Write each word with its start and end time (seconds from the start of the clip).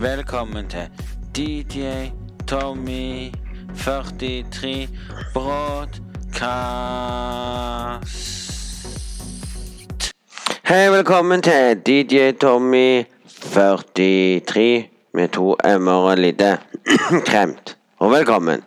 Velkommen 0.00 0.68
til 0.68 0.90
DJ 1.36 1.80
Tommy 2.48 3.32
43 3.76 4.88
Broadcast. 5.32 6.02
Hei, 10.64 10.90
velkommen 10.90 11.42
til 11.42 11.80
DJ 11.86 12.30
Tommy 12.40 13.04
43 13.40 14.84
med 15.14 15.28
to 15.28 15.56
m-er 15.78 15.92
og 15.92 16.18
lite 16.18 16.58
kremt. 17.28 17.76
Og 17.98 18.10
velkommen. 18.10 18.62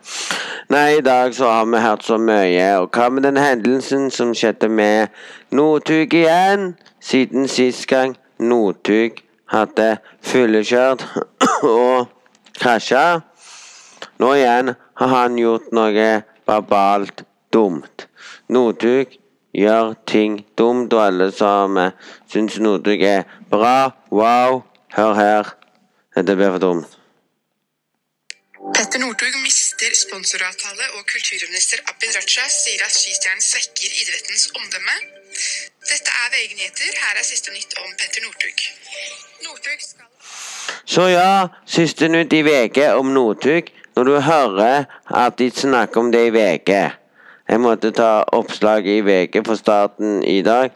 Nei, 0.69 0.97
i 0.97 1.01
dag 1.01 1.35
så 1.35 1.45
har 1.45 1.65
vi 1.65 1.77
hørt 1.77 2.03
så 2.03 2.17
mye, 2.17 2.77
og 2.79 2.89
hva 2.89 3.09
med 3.09 3.23
den 3.23 3.37
hendelsen 3.37 4.11
som 4.11 4.33
skjedde 4.33 4.69
med 4.69 5.07
Northug 5.51 6.13
igjen? 6.13 6.77
Siden 6.99 7.47
sist 7.47 7.87
gang 7.87 8.17
Northug 8.39 9.28
hadde 9.53 9.89
fyllekjørt 10.25 11.05
og 11.69 12.09
krasja. 12.59 13.21
Nå 14.19 14.33
igjen 14.35 14.73
har 14.99 15.15
han 15.15 15.39
gjort 15.39 15.71
noe 15.75 16.09
verbalt 16.49 17.23
dumt. 17.53 18.07
Northug 18.49 19.15
gjør 19.55 19.93
ting 20.09 20.39
dumt, 20.57 20.93
og 20.93 21.05
alle 21.07 21.29
sammen 21.33 21.89
eh, 21.89 22.13
syns 22.31 22.59
Northug 22.61 23.01
er 23.05 23.25
bra, 23.51 23.91
wow, 24.13 24.61
hør 24.95 25.13
her. 25.17 25.53
Dette 26.15 26.35
blir 26.35 26.55
for 26.55 26.63
dumt. 26.63 26.95
Petter 28.75 28.99
Northug 29.01 29.35
mister 29.43 29.95
sponsoravtale, 29.95 30.91
og 30.97 31.05
kulturminister 31.13 31.81
Abid 31.89 32.11
Raja 32.17 32.45
sier 32.53 32.83
at 32.85 32.93
skistjernen 32.93 33.45
svekker 33.45 33.99
idrettens 34.03 34.49
omdømme. 34.59 34.97
Dette 35.89 36.11
er 36.21 36.29
VG 36.33 36.51
nyheter. 36.57 36.91
Her 37.03 37.19
er 37.19 37.25
siste 37.25 37.51
nytt 37.51 37.73
om 37.81 37.89
Petter 37.97 38.21
Northug. 38.25 38.59
Skal 39.81 40.05
Så 40.85 41.01
ja, 41.01 41.47
siste 41.65 42.07
nytt 42.07 42.33
i 42.33 42.41
VG 42.45 42.77
om 42.93 43.05
Northug. 43.05 43.63
Når 43.95 44.03
du 44.03 44.19
hører 44.19 44.83
at 45.09 45.39
de 45.39 45.51
snakker 45.51 45.99
om 45.99 46.11
det 46.11 46.27
i 46.27 46.29
VG 46.29 46.69
Jeg 47.49 47.59
måtte 47.59 47.91
ta 47.91 48.23
oppslag 48.37 48.85
i 48.87 48.99
VG 49.01 49.43
på 49.45 49.55
starten 49.55 50.23
i 50.23 50.41
dag. 50.41 50.69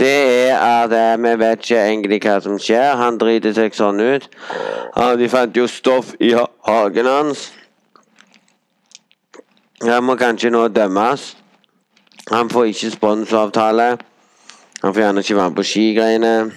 Det 0.00 0.12
er 0.46 0.56
at 0.58 0.92
eh, 0.92 1.22
vi 1.22 1.32
vet 1.38 1.58
ikke 1.58 1.80
egentlig 1.80 2.20
hva 2.22 2.36
som 2.40 2.58
skjer. 2.58 2.94
Han 2.96 3.18
driter 3.18 3.52
seg 3.56 3.74
sånn 3.74 3.98
ut. 4.00 4.28
De 5.18 5.28
fant 5.28 5.56
jo 5.56 5.66
stoff 5.66 6.14
i 6.20 6.30
ha 6.38 6.46
hagen 6.68 7.10
hans. 7.10 7.48
Han 9.82 10.06
må 10.06 10.14
kanskje 10.14 10.54
nå 10.54 10.68
dømmes. 10.68 11.36
Han 12.30 12.50
får 12.50 12.70
ikke 12.70 12.94
sponsoravtale. 12.94 13.90
Han 14.82 14.94
får 14.94 15.02
gjerne 15.02 15.20
ikke 15.20 15.36
være 15.36 15.50
med 15.50 15.56
på 15.56 15.62
skigreiene. 15.62 16.52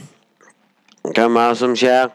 Hva 1.05 1.27
mer 1.29 1.53
som 1.53 1.75
skjer? 1.77 2.07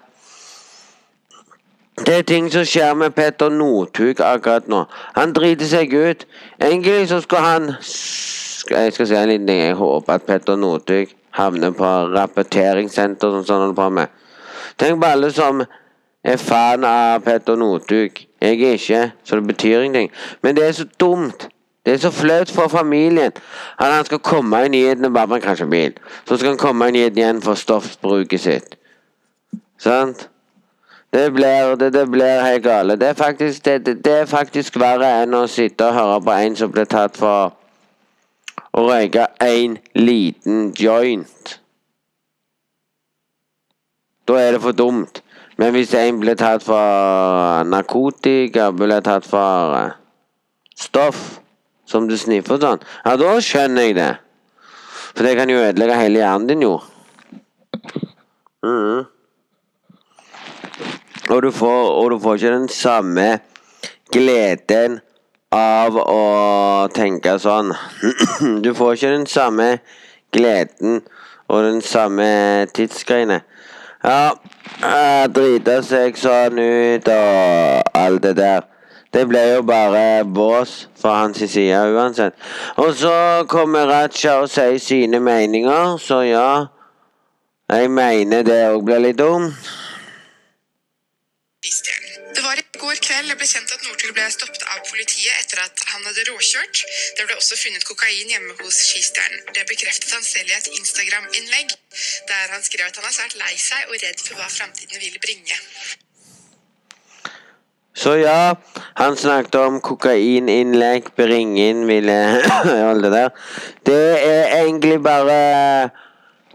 Det 2.07 2.15
er 2.19 2.23
ting 2.27 2.49
som 2.51 2.65
skjer 2.65 2.95
med 2.99 3.15
Petter 3.15 3.53
Northug 3.55 4.23
akkurat 4.25 4.67
nå. 4.69 4.85
Han 5.15 5.35
driter 5.37 5.69
seg 5.71 5.95
ut. 5.95 6.27
Egentlig 6.59 7.09
så 7.09 7.21
skal 7.21 7.45
han 7.45 7.69
Jeg 8.71 8.93
skal 8.93 9.07
si 9.07 9.15
en 9.15 9.29
liten 9.29 9.47
ting. 9.47 9.61
Jeg 9.61 9.75
håper 9.75 10.13
at 10.13 10.27
Petter 10.27 10.57
Northug 10.57 11.15
havner 11.31 11.71
på 11.71 11.91
rapporteringssenter, 12.17 13.43
som 13.45 13.55
han 13.55 13.61
holder 13.61 13.75
på 13.75 13.89
med. 13.89 14.07
Tenk 14.79 15.01
på 15.01 15.07
alle 15.07 15.31
som 15.31 15.63
er 16.25 16.37
fan 16.37 16.85
av 16.85 17.21
Petter 17.21 17.57
Northug. 17.57 18.19
Jeg 18.41 18.63
er 18.63 18.73
ikke, 18.73 19.11
så 19.25 19.37
det 19.37 19.47
betyr 19.47 19.81
ingenting. 19.81 20.11
Men 20.43 20.57
det 20.57 20.67
er 20.67 20.73
så 20.73 20.87
dumt. 21.01 21.49
Det 21.87 21.93
er 21.93 21.99
så 21.99 22.11
flaut 22.11 22.51
for 22.51 22.69
familien 22.69 23.33
at 23.79 23.93
han 23.93 24.05
skal 24.05 24.19
komme 24.19 24.65
i 24.65 24.69
nyhetene 24.69 25.13
bare 25.13 25.27
med 25.27 25.41
kanskje 25.41 25.67
bil. 25.67 25.93
Så 26.29 26.37
skal 26.37 26.49
han 26.49 26.59
komme 26.59 26.89
i 26.89 26.91
nyhetene 26.91 27.21
igjen 27.21 27.43
for 27.43 27.55
stoffbruket 27.55 28.41
sitt. 28.41 28.77
Sant? 29.79 30.29
Det 31.13 31.33
blir, 31.33 31.75
det, 31.75 31.93
det 31.93 32.11
blir 32.11 32.45
helt 32.45 32.63
gale. 32.63 32.97
Det 32.97 33.09
er, 33.09 33.15
faktisk, 33.15 33.65
det, 33.65 34.05
det, 34.05 34.13
er 34.13 34.27
faktisk 34.27 34.77
verre 34.79 35.09
enn 35.23 35.35
å 35.35 35.47
sitte 35.51 35.89
og 35.89 35.97
høre 35.97 36.21
på 36.23 36.37
en 36.37 36.57
som 36.57 36.71
ble 36.71 36.85
tatt 36.87 37.17
for 37.19 37.57
å 38.71 38.85
røyke 38.87 39.27
en 39.43 39.79
liten 39.97 40.71
joint. 40.79 41.57
Da 44.29 44.39
er 44.39 44.53
det 44.53 44.63
for 44.63 44.77
dumt. 44.77 45.23
Men 45.59 45.75
hvis 45.75 45.95
en 45.99 46.21
blir 46.21 46.39
tatt 46.39 46.63
for 46.63 47.65
narkotika, 47.67 48.71
blir 48.71 49.03
tatt 49.05 49.27
for 49.27 49.75
eh, 49.81 49.97
stoff 50.79 51.40
som 51.91 52.07
du 52.09 52.17
sniffer 52.19 52.61
sånn, 52.63 52.83
ja, 53.05 53.17
da 53.19 53.37
skjønner 53.43 53.89
jeg 53.89 53.99
det. 53.99 54.11
For 55.11 55.27
det 55.27 55.37
kan 55.39 55.51
jo 55.51 55.59
ødelegge 55.59 55.99
hele 55.99 56.23
hjernen 56.23 56.49
din, 56.51 56.67
jo. 56.69 56.77
Mm. 58.63 59.07
Og 61.31 61.43
du, 61.43 61.51
får, 61.55 61.81
og 61.99 62.11
du 62.11 62.19
får 62.23 62.39
ikke 62.39 62.55
den 62.57 62.69
samme 62.75 63.29
gleden 64.13 64.99
av 65.55 65.97
å 65.99 66.23
tenke 66.95 67.37
sånn. 67.43 67.75
Du 68.65 68.73
får 68.75 68.97
ikke 68.97 69.15
den 69.17 69.27
samme 69.31 69.69
gleden 70.35 71.01
og 71.51 71.65
den 71.67 71.81
samme 71.83 72.27
tidsgreiene. 72.75 73.41
Ja, 74.01 74.33
eh, 74.81 75.25
drite 75.29 75.81
seg 75.85 76.19
sånn 76.19 76.59
ut 76.59 77.11
og 77.13 77.97
alt 78.01 78.23
det 78.25 78.37
der. 78.39 78.70
Det 79.11 79.25
ble 79.27 79.41
jo 79.43 79.63
bare 79.67 80.25
bås 80.25 80.87
fra 81.01 81.17
hans 81.25 81.41
side 81.43 81.79
uansett. 81.95 82.35
Og 82.79 82.95
så 82.95 83.15
kommer 83.51 83.91
Raja 83.91 84.37
og 84.45 84.51
sier 84.51 84.79
sine 84.79 85.19
meninger, 85.21 85.97
så 85.99 86.23
ja. 86.23 86.51
Jeg 87.71 87.91
mener 87.91 88.43
det 88.47 88.61
òg 88.71 88.85
blir 88.87 89.03
litt 89.03 89.19
dumt. 89.19 89.55
Det 92.35 92.43
var 92.43 92.59
i 92.59 92.65
går 92.83 93.01
kveld 93.05 93.31
det 93.31 93.37
ble 93.39 93.47
kjent 93.51 93.73
at 93.75 93.83
Northug 93.85 94.13
ble 94.17 94.27
stoppet 94.33 94.63
av 94.75 94.79
politiet 94.89 95.43
etter 95.43 95.61
at 95.65 95.83
han 95.93 96.07
hadde 96.07 96.25
råkjørt. 96.31 96.83
Det 97.19 97.27
ble 97.27 97.37
også 97.37 97.59
funnet 97.61 97.87
kokain 97.87 98.31
hjemme 98.33 98.55
hos 98.63 98.79
skistjernen. 98.91 99.43
Det 99.55 99.67
bekreftet 99.71 100.15
han 100.15 100.25
selv 100.27 100.51
i 100.51 100.57
et 100.57 100.71
Instagram-innlegg, 100.79 101.75
der 102.31 102.55
han 102.55 102.63
skrev 102.67 102.87
at 102.87 103.03
han 103.03 103.11
er 103.11 103.19
svært 103.19 103.37
lei 103.43 103.57
seg 103.59 103.91
og 103.91 103.99
redd 103.99 104.23
for 104.23 104.39
hva 104.39 104.49
framtiden 104.55 105.03
vil 105.03 105.19
bringe. 105.27 105.59
Så 108.01 108.15
ja, 108.17 108.55
han 108.97 109.17
snakket 109.17 109.55
om 109.61 109.81
kokaininnlegg, 109.85 111.11
bringen 111.17 111.83
ville 111.87 112.17
Alt 112.89 113.05
det 113.05 113.13
der. 113.13 113.29
Det 113.87 113.99
er 114.25 114.63
egentlig 114.63 115.03
bare 115.05 115.91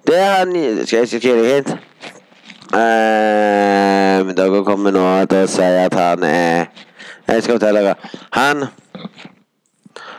Det 0.08 0.22
han 0.24 0.56
Skal 0.86 1.00
jeg 1.00 1.08
skrive 1.08 1.44
det 1.44 1.54
hit? 1.56 1.76
Uh, 2.74 4.34
dere 4.36 4.64
kommer 4.66 4.92
nå 4.92 5.06
til 5.30 5.46
å 5.46 5.52
si 5.54 5.70
at 5.86 5.94
han 5.94 6.26
er 6.26 6.66
Jeg 7.28 7.44
skal 7.46 7.60
fortelle 7.60 7.86
dere. 7.86 7.96
Han 8.34 8.66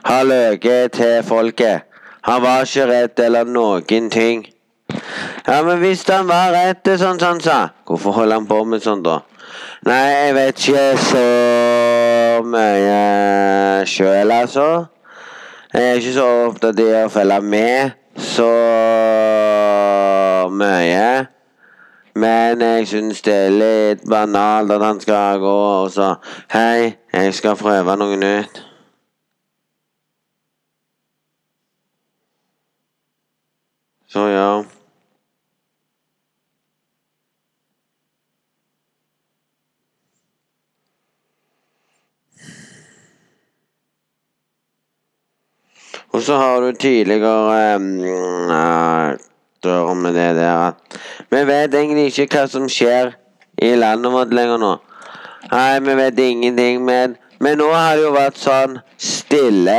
har 0.06 0.24
løyet 0.24 0.94
til 0.94 1.22
folket. 1.26 1.82
Han 2.26 2.42
var 2.42 2.62
ikke 2.62 2.86
redd 2.86 3.20
eller 3.26 3.50
noen 3.50 4.10
ting. 4.10 4.46
Ja, 5.46 5.62
men 5.62 5.78
hvis 5.82 6.06
han 6.08 6.26
var 6.30 6.54
redd, 6.54 6.86
sånn 6.86 7.18
som 7.18 7.34
han 7.34 7.42
sa, 7.42 7.58
hvorfor 7.86 8.14
holder 8.20 8.40
han 8.40 8.48
på 8.50 8.62
med 8.66 8.82
sånt 8.82 9.06
da? 9.06 9.20
Nei, 9.86 10.02
jeg 10.10 10.34
vet 10.34 10.66
ikke 10.68 10.86
så 10.98 11.22
mye 12.44 13.86
sjøl, 13.86 14.30
altså. 14.30 14.66
Jeg 15.74 15.88
er 15.90 16.00
ikke 16.00 16.12
så 16.16 16.26
opptatt 16.46 16.80
av 16.80 16.92
å 17.04 17.12
følge 17.12 17.40
med 17.44 17.96
så 18.16 18.50
mye. 20.56 21.26
Men 22.16 22.62
jeg 22.64 22.86
syns 22.88 23.20
det 23.26 23.34
er 23.34 23.52
litt 23.52 24.06
banalt 24.08 24.72
at 24.72 24.84
han 24.86 25.00
skal 25.02 25.42
gå 25.42 25.56
og 25.82 25.90
så 25.92 26.14
Hei, 26.52 26.96
jeg 27.12 27.34
skal 27.36 27.58
prøve 27.60 27.96
noe 28.00 28.16
nytt. 28.16 28.62
Så 34.08 34.24
ja. 34.32 34.48
Og 46.16 46.22
så 46.22 46.36
har 46.36 46.60
du 46.60 46.72
tidligere 46.72 47.76
um, 47.76 48.00
dør 49.64 49.94
med 49.94 50.14
det 50.14 50.36
der 50.36 50.70
Vi 51.30 51.42
vet 51.46 51.74
egentlig 51.74 52.06
ikke 52.06 52.38
hva 52.38 52.44
som 52.48 52.68
skjer 52.72 53.10
i 53.60 53.74
landet 53.76 54.12
vårt 54.12 54.32
lenger 54.32 54.56
nå. 54.62 54.70
Nei, 55.50 55.80
vi 55.84 55.96
vet 55.98 56.18
ingenting, 56.18 56.80
men, 56.84 57.18
men 57.40 57.60
nå 57.60 57.66
har 57.68 57.98
det 57.98 58.06
jo 58.06 58.14
vært 58.14 58.40
sånn 58.40 58.78
stille. 58.96 59.76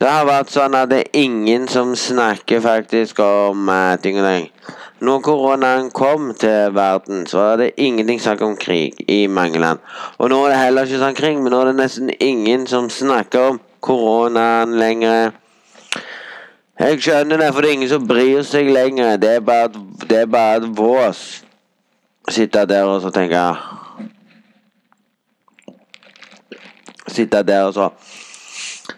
Det 0.00 0.10
har 0.10 0.28
vært 0.28 0.52
sånn 0.52 0.76
at 0.76 0.92
det 0.92 1.00
er 1.06 1.22
ingen 1.22 1.64
som 1.68 1.96
snakker 1.96 2.60
faktisk 2.60 3.24
om 3.24 3.72
uh, 3.72 3.96
ting 4.04 4.20
og 4.20 4.28
ting. 4.28 4.52
Når 5.00 5.24
koronaen 5.24 5.88
kom 5.96 6.34
til 6.36 6.76
verden, 6.76 7.24
så 7.24 7.40
var 7.40 7.64
det 7.64 7.70
ingenting 7.80 8.20
snakk 8.20 8.44
om 8.44 8.52
krig 8.60 9.00
i 9.08 9.22
mange 9.32 9.64
land. 9.64 9.80
Og 10.20 10.28
nå 10.28 10.44
er 10.44 10.52
det 10.52 10.62
heller 10.66 10.84
ikke 10.84 11.02
sånn 11.06 11.18
krig, 11.24 11.40
men 11.40 11.56
nå 11.56 11.64
er 11.64 11.72
det 11.72 11.80
nesten 11.80 12.12
ingen 12.20 12.68
som 12.68 12.92
snakker 12.92 13.54
om 13.54 13.64
koronaen 13.80 14.78
lenger. 14.78 15.30
Jeg 16.80 17.00
skjønner 17.02 17.36
det, 17.36 17.50
for 17.52 17.60
det 17.60 17.68
er 17.68 17.76
ingen 17.76 17.88
som 17.90 18.06
bryr 18.08 18.42
seg 18.46 18.70
lenger. 18.72 19.16
Det 19.20 19.34
er 19.36 19.40
bare, 19.44 19.68
det 20.08 20.22
er 20.22 20.26
bare 20.26 20.68
vås. 20.76 21.44
sitte 22.30 22.66
der 22.66 22.84
og 22.84 23.00
så 23.02 23.10
tenke 23.10 23.40
Sitte 27.08 27.42
der 27.42 27.64
og 27.66 27.74
så 27.74 27.88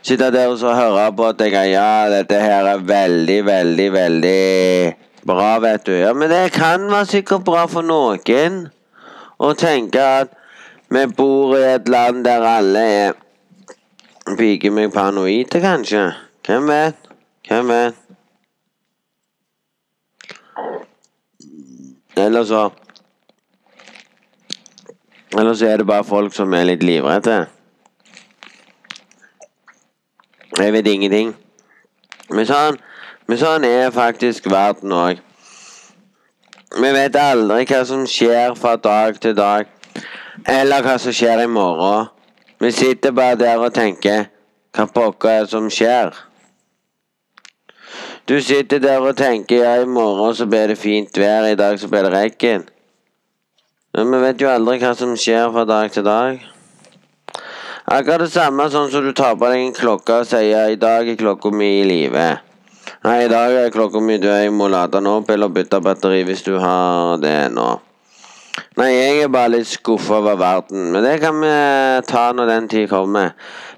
Sitte 0.03 0.31
der 0.33 0.49
og 0.49 0.59
så 0.59 0.75
høre 0.75 1.13
på 1.17 1.25
og 1.31 1.39
tenke 1.39 1.63
ja, 1.71 2.11
dette 2.11 2.41
her 2.41 2.67
er 2.67 2.79
veldig, 2.79 3.45
veldig, 3.47 3.93
veldig 3.93 4.95
bra, 5.27 5.59
vet 5.59 5.87
du. 5.87 5.93
Ja, 5.93 6.13
men 6.13 6.31
det 6.31 6.53
kan 6.53 6.91
være 6.91 7.07
sikkert 7.07 7.45
bra 7.45 7.67
for 7.67 7.83
noen 7.87 8.71
å 9.39 9.53
tenke 9.59 10.03
at 10.03 10.35
vi 10.93 11.07
bor 11.17 11.57
i 11.57 11.65
et 11.75 11.89
land 11.89 12.25
der 12.25 12.45
alle 12.47 12.81
er 12.81 13.22
piker 14.37 14.71
meg 14.71 14.93
paranoid, 14.93 15.51
kanskje. 15.63 16.13
Hvem 16.47 16.69
vet? 16.69 17.09
Hvem 17.49 17.69
vet? 17.69 17.95
Eller 22.17 22.45
så 22.45 22.71
Eller 25.39 25.55
så 25.55 25.67
er 25.67 25.77
det 25.77 25.87
bare 25.87 26.05
folk 26.05 26.35
som 26.35 26.53
er 26.55 26.65
litt 26.65 26.83
livredde. 26.83 27.47
Jeg 30.59 30.73
vet 30.73 30.87
ingenting. 30.87 31.33
Men 32.31 32.47
sånn, 32.47 32.77
men 33.27 33.41
sånn 33.41 33.65
er 33.65 33.95
faktisk 33.95 34.51
verden 34.53 34.93
òg. 34.93 35.23
Vi 36.73 36.91
vet 36.93 37.17
aldri 37.17 37.65
hva 37.69 37.81
som 37.89 38.05
skjer 38.09 38.55
fra 38.61 38.77
dag 38.77 39.17
til 39.21 39.35
dag, 39.37 39.69
eller 40.49 40.85
hva 40.85 40.99
som 41.01 41.17
skjer 41.17 41.43
i 41.47 41.49
morgen. 41.49 42.13
Vi 42.63 42.71
sitter 42.71 43.11
bare 43.11 43.35
der 43.35 43.59
og 43.59 43.73
tenker 43.75 44.29
hva 44.77 44.85
pokker 44.87 45.31
er 45.33 45.41
det 45.43 45.51
som 45.51 45.65
skjer? 45.67 46.13
Du 48.31 48.37
sitter 48.39 48.79
der 48.79 49.03
og 49.03 49.17
tenker 49.19 49.65
ja, 49.65 49.73
i 49.83 49.89
morgen 49.89 50.37
så 50.39 50.47
blir 50.47 50.71
det 50.71 50.79
fint 50.79 51.19
vær, 51.19 51.49
i 51.51 51.59
dag 51.59 51.81
så 51.83 51.91
blir 51.91 52.07
det 52.07 52.13
regn. 52.15 52.63
Men 53.93 54.15
vi 54.15 54.23
vet 54.23 54.47
jo 54.47 54.53
aldri 54.53 54.79
hva 54.79 54.95
som 54.95 55.19
skjer 55.19 55.51
fra 55.51 55.67
dag 55.67 55.91
til 55.91 56.07
dag. 56.07 56.39
Akkurat 57.91 58.23
det 58.23 58.31
samme 58.31 58.71
sånn 58.71 58.93
som 58.95 59.05
du 59.05 59.11
tar 59.11 59.35
på 59.35 59.51
deg 59.51 59.67
en 59.67 59.75
klokke 59.75 60.23
og 60.23 60.31
sier 60.31 60.71
i 60.71 60.79
dag 60.79 61.11
er 61.11 61.19
klokka 61.19 61.51
mi 61.51 61.81
i 61.81 61.87
live. 61.89 62.29
Nei, 63.03 63.25
i 63.27 63.33
dag 63.33 63.59
er 63.59 63.75
klokka 63.75 64.01
mi 64.01 64.23
død, 64.23 64.39
jeg 64.39 64.55
må 64.55 64.71
lade 64.71 65.01
den 65.01 65.11
opp 65.11 65.35
eller 65.35 65.51
bytte 65.51 65.83
batteri 65.83 66.23
hvis 66.31 66.47
du 66.47 66.61
har 66.63 67.19
det 67.19 67.51
nå. 67.59 67.73
Nei, 68.77 68.91
jeg 68.93 69.25
er 69.25 69.33
bare 69.33 69.55
litt 69.55 69.69
skuffa 69.71 70.19
over 70.21 70.37
verden, 70.41 70.91
men 70.93 71.05
det 71.05 71.19
kan 71.23 71.39
vi 71.41 71.53
ta 72.09 72.25
når 72.37 72.51
den 72.51 72.69
tid 72.73 72.89
kommer. 72.91 73.33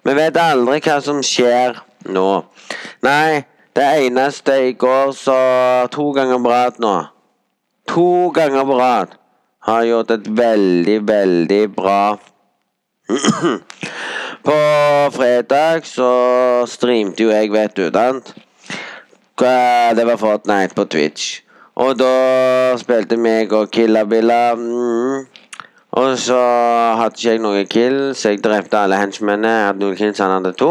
Vi 0.04 0.14
vet 0.16 0.38
aldri 0.40 0.80
hva 0.82 1.00
som 1.02 1.22
skjer 1.24 1.78
nå. 2.14 2.28
Nei, 3.06 3.44
det 3.74 3.86
eneste 4.06 4.54
i 4.68 4.72
går 4.78 5.12
så 5.18 5.36
to 5.90 6.10
ganger 6.14 6.38
på 6.38 6.50
rad 6.52 6.76
nå 6.82 6.92
To 7.90 8.30
ganger 8.34 8.62
på 8.68 8.76
rad 8.78 9.16
har 9.66 9.86
gjort 9.88 10.12
et 10.14 10.28
veldig, 10.38 10.98
veldig 11.08 11.62
bra 11.74 12.16
På 14.46 14.58
fredag 15.16 15.88
så 15.88 16.10
streamte 16.70 17.26
jo 17.26 17.32
jeg, 17.32 17.50
vet 17.52 17.74
du, 17.76 17.88
sant? 17.92 18.34
Det 19.40 20.04
var 20.06 20.20
Fortnite 20.20 20.76
på 20.76 20.84
Twitch. 20.84 21.43
Og 21.74 21.96
da 21.98 22.76
spilte 22.78 23.16
meg 23.18 23.52
og 23.52 23.70
Killabilla. 23.74 24.54
Mm. 24.54 25.24
Og 25.94 26.18
så 26.18 26.38
hadde 26.98 27.18
ikke 27.18 27.30
jeg 27.30 27.40
noen 27.42 27.70
kills. 27.70 28.24
Jeg 28.26 28.42
drepte 28.44 28.78
alle 28.78 28.98
henchmennene. 28.98 29.50
Jeg 29.50 29.66
hadde 29.68 29.82
noen 29.82 29.98
kills, 29.98 30.22
han 30.22 30.36
hadde 30.36 30.54
to. 30.58 30.70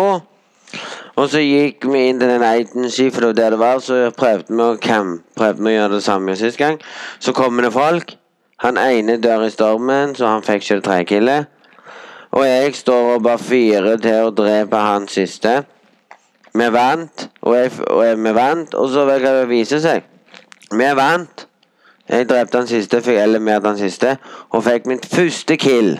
Og 1.13 1.29
så 1.29 1.43
gikk 1.43 1.85
vi 1.91 2.07
inn 2.09 2.19
til 2.19 2.31
den 2.31 2.43
agency, 2.43 3.09
for 3.13 3.21
det 3.21 3.29
var 3.29 3.37
der 3.37 3.55
det 3.55 3.59
var. 3.59 3.81
Så 3.83 3.99
prøvde 4.17 4.55
vi 4.55 4.63
å 4.63 4.77
camp, 4.81 5.25
prøvde 5.37 5.63
vi 5.63 5.73
å 5.73 5.75
gjøre 5.77 5.97
det 5.97 6.05
samme 6.07 6.35
sist 6.39 6.59
gang. 6.59 6.79
Så 7.19 7.35
kommer 7.35 7.67
det 7.67 7.73
folk. 7.75 8.15
Han 8.63 8.79
ene 8.79 9.19
dør 9.19 9.43
i 9.47 9.51
stormen, 9.51 10.15
så 10.15 10.31
han 10.31 10.45
fikk 10.45 10.63
ikke 10.63 10.79
det 10.79 10.87
tredje 10.87 11.09
killet. 11.11 11.51
Og 12.33 12.47
jeg 12.47 12.75
står 12.79 13.11
og 13.17 13.27
bare 13.27 13.43
fyrer 13.43 13.99
til 14.01 14.29
å 14.29 14.33
drepe 14.33 14.79
han 14.79 15.05
siste. 15.11 15.59
Vi 16.53 16.71
vant, 16.73 17.27
og, 17.41 17.53
jeg, 17.57 17.75
og 17.89 18.01
jeg, 18.05 18.17
vi 18.23 18.33
vant, 18.37 18.73
og 18.77 18.89
så 18.93 19.05
vil 19.09 19.27
det 19.27 19.45
vise 19.51 19.81
seg. 19.83 20.12
Vi 20.73 20.95
vant. 20.95 21.47
Jeg 22.09 22.29
drepte 22.29 22.57
han 22.57 22.67
siste, 22.67 22.99
fikk 23.01 23.17
eliminert 23.21 23.65
han 23.65 23.77
siste, 23.79 24.17
og 24.51 24.63
fikk 24.65 24.85
mitt 24.89 25.05
første 25.07 25.55
kill. 25.57 25.99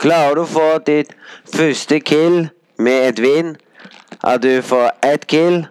Klarer 0.00 0.34
du 0.38 0.42
å 0.42 0.48
få 0.48 0.78
ditt 0.86 1.12
første 1.54 2.00
kill 2.00 2.48
med 2.80 3.08
et 3.10 3.20
vinn, 3.22 3.56
at 4.24 4.42
du 4.42 4.62
får 4.64 4.90
ett 5.04 5.26
kill 5.28 5.66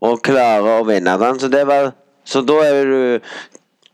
og 0.00 0.22
klarer 0.22 0.78
å 0.78 0.86
vinne 0.86 1.18
den, 1.18 1.40
så 1.40 1.48
det 1.50 1.66
var 1.66 1.92
Så 2.28 2.42
da 2.44 2.60
er 2.60 2.84
du 2.84 3.20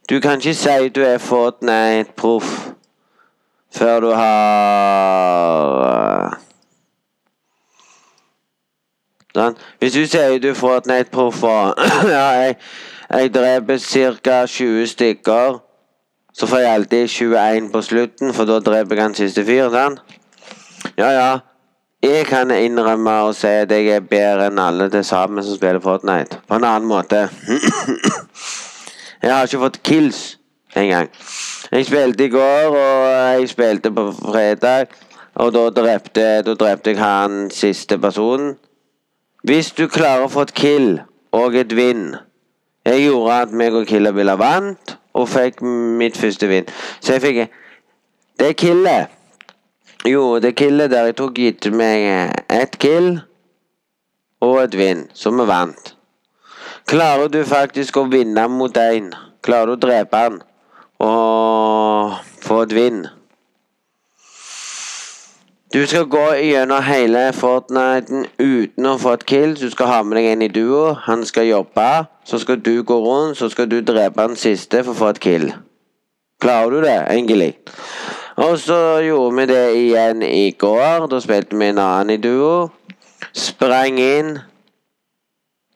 Du 0.09 0.21
kan 0.21 0.37
ikke 0.37 0.55
si 0.55 0.69
at 0.69 0.95
du 0.95 1.03
er 1.03 1.19
Fortnite-proff 1.19 2.75
før 3.73 4.01
du 4.01 4.11
har 4.15 4.35
Sånn. 9.35 9.57
Hvis 9.81 9.93
du 9.95 10.07
sier 10.07 10.39
du 10.39 10.49
er 10.51 10.55
Fortnite-proff 10.59 11.43
og 11.43 11.75
ja, 12.17 12.27
jeg 12.43 12.57
jeg 13.21 13.35
dreper 13.35 13.79
ca. 13.79 14.47
20 14.47 14.87
stykker. 14.87 15.61
Så 16.35 16.47
får 16.47 16.59
jeg 16.59 16.75
alltid 16.75 17.09
21 17.09 17.73
på 17.73 17.81
slutten, 17.83 18.35
for 18.35 18.45
da 18.45 18.59
dreper 18.59 18.97
jeg 18.97 19.05
den 19.05 19.15
siste 19.15 19.45
fyren, 19.45 19.71
sant? 19.73 20.01
Ja, 20.99 21.11
ja. 21.11 21.39
Jeg 22.03 22.27
kan 22.27 22.51
innrømme 22.51 23.11
og 23.11 23.35
si 23.35 23.47
at 23.47 23.71
jeg 23.71 23.87
er 23.89 24.01
bedre 24.05 24.51
enn 24.51 24.59
alle 24.59 24.91
til 24.93 25.05
sammen 25.05 25.45
som 25.45 25.57
spiller 25.57 25.81
Fortnite. 25.81 26.37
På 26.49 26.59
en 26.59 26.67
annen 26.69 26.89
måte. 26.89 27.29
jeg 29.23 29.31
har 29.35 29.47
ikke 29.47 29.63
fått 29.63 29.83
kills 29.83 30.37
engang. 30.77 31.09
Jeg 31.73 31.87
spilte 31.87 32.25
i 32.25 32.29
går, 32.29 32.77
og 32.77 33.09
jeg 33.39 33.49
spilte 33.49 33.91
på 33.91 34.11
fredag. 34.19 34.93
Og 35.35 35.55
da 35.55 35.65
drepte, 35.71 36.43
da 36.43 36.55
drepte 36.55 36.91
jeg 36.91 37.01
han 37.01 37.51
siste 37.51 37.99
personen. 37.99 38.57
Hvis 39.45 39.73
du 39.73 39.87
klarer 39.89 40.27
å 40.27 40.33
få 40.33 40.45
et 40.45 40.55
kill 40.55 41.01
og 41.33 41.57
et 41.57 41.73
vinn 41.77 42.17
jeg 42.85 43.05
gjorde 43.07 43.41
at 43.43 43.53
meg 43.57 43.75
og 43.75 43.87
Killabilla 43.89 44.37
vant, 44.41 44.97
og 45.15 45.29
fikk 45.31 45.63
mitt 45.65 46.19
første 46.19 46.49
vinn. 46.51 46.71
Så 47.01 47.17
jeg 47.17 47.23
fikk 47.23 47.61
Det 48.39 48.57
killet 48.59 49.13
Jo, 50.11 50.39
det 50.43 50.57
killet 50.59 50.91
der 50.91 51.07
jeg 51.07 51.17
tok 51.17 51.39
gitt 51.39 51.69
meg 51.73 52.35
ett 52.51 52.79
kill 52.83 53.21
og 54.45 54.59
et 54.65 54.75
vinn, 54.77 55.07
så 55.15 55.31
vi 55.31 55.47
vant. 55.49 55.95
Klarer 56.85 57.31
du 57.33 57.45
faktisk 57.49 57.97
å 57.97 58.09
vinne 58.11 58.49
mot 58.53 58.77
én? 58.77 59.15
klarer 59.45 59.73
du 59.73 59.77
å 59.77 59.83
drepe 59.87 60.23
han 60.25 60.41
og 61.05 62.17
få 62.45 62.63
et 62.65 62.75
vinn 62.77 63.05
du 65.75 65.87
skal 65.87 66.05
gå 66.07 66.33
gjennom 66.39 66.83
hele 66.87 67.33
Fortniten 67.35 68.29
uten 68.39 68.87
å 68.87 68.93
få 69.03 69.17
et 69.17 69.25
kill. 69.27 69.57
Du 69.59 69.67
skal 69.73 69.89
ha 69.91 69.97
med 70.07 70.21
deg 70.21 70.29
en 70.31 70.45
i 70.47 70.49
duo. 70.55 70.93
Han 71.09 71.25
skal 71.27 71.49
jobbe. 71.49 71.87
Så 72.23 72.39
skal 72.39 72.61
du 72.63 72.85
gå 72.87 72.99
rundt, 73.03 73.41
så 73.41 73.49
skal 73.51 73.67
du 73.67 73.81
drepe 73.83 74.23
den 74.23 74.39
siste 74.39 74.85
for 74.85 74.95
å 74.95 75.01
få 75.01 75.09
et 75.11 75.19
kill. 75.25 75.49
Klarer 76.39 76.71
du 76.71 76.79
det, 76.87 76.95
egentlig? 77.11 77.57
Og 78.37 78.55
så 78.63 78.79
gjorde 79.03 79.35
vi 79.41 79.49
det 79.51 79.65
igjen 79.81 80.23
i 80.23 80.55
går. 80.59 81.09
Da 81.11 81.21
spilte 81.21 81.59
vi 81.59 81.73
en 81.73 81.83
annen 81.83 82.15
i 82.15 82.21
duo. 82.23 82.71
Sprang 83.35 83.99
inn. 83.99 84.39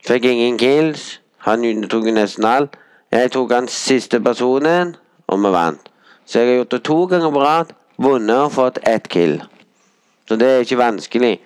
Fikk 0.07 0.31
ingen 0.31 0.63
kills. 0.63 1.19
Han 1.43 1.67
tok 1.91 2.11
nesten 2.15 2.47
alt. 2.47 2.79
Jeg 3.11 3.35
tok 3.35 3.51
han 3.51 3.67
siste 3.67 4.23
personen, 4.23 4.95
og 5.27 5.43
vi 5.43 5.57
vant. 5.59 5.95
Så 6.23 6.39
jeg 6.39 6.49
har 6.49 6.63
gjort 6.63 6.75
det 6.79 6.85
to 6.87 7.05
ganger 7.11 7.31
på 7.35 7.47
rad. 7.51 7.79
Vunnet 7.99 8.47
og 8.47 8.53
fått 8.63 8.85
ett 8.87 9.11
kill. 9.11 9.41
Så 10.29 10.37
det 10.37 10.49
er 10.49 10.59
ikke 10.61 10.79
vanskelig. 10.79 11.41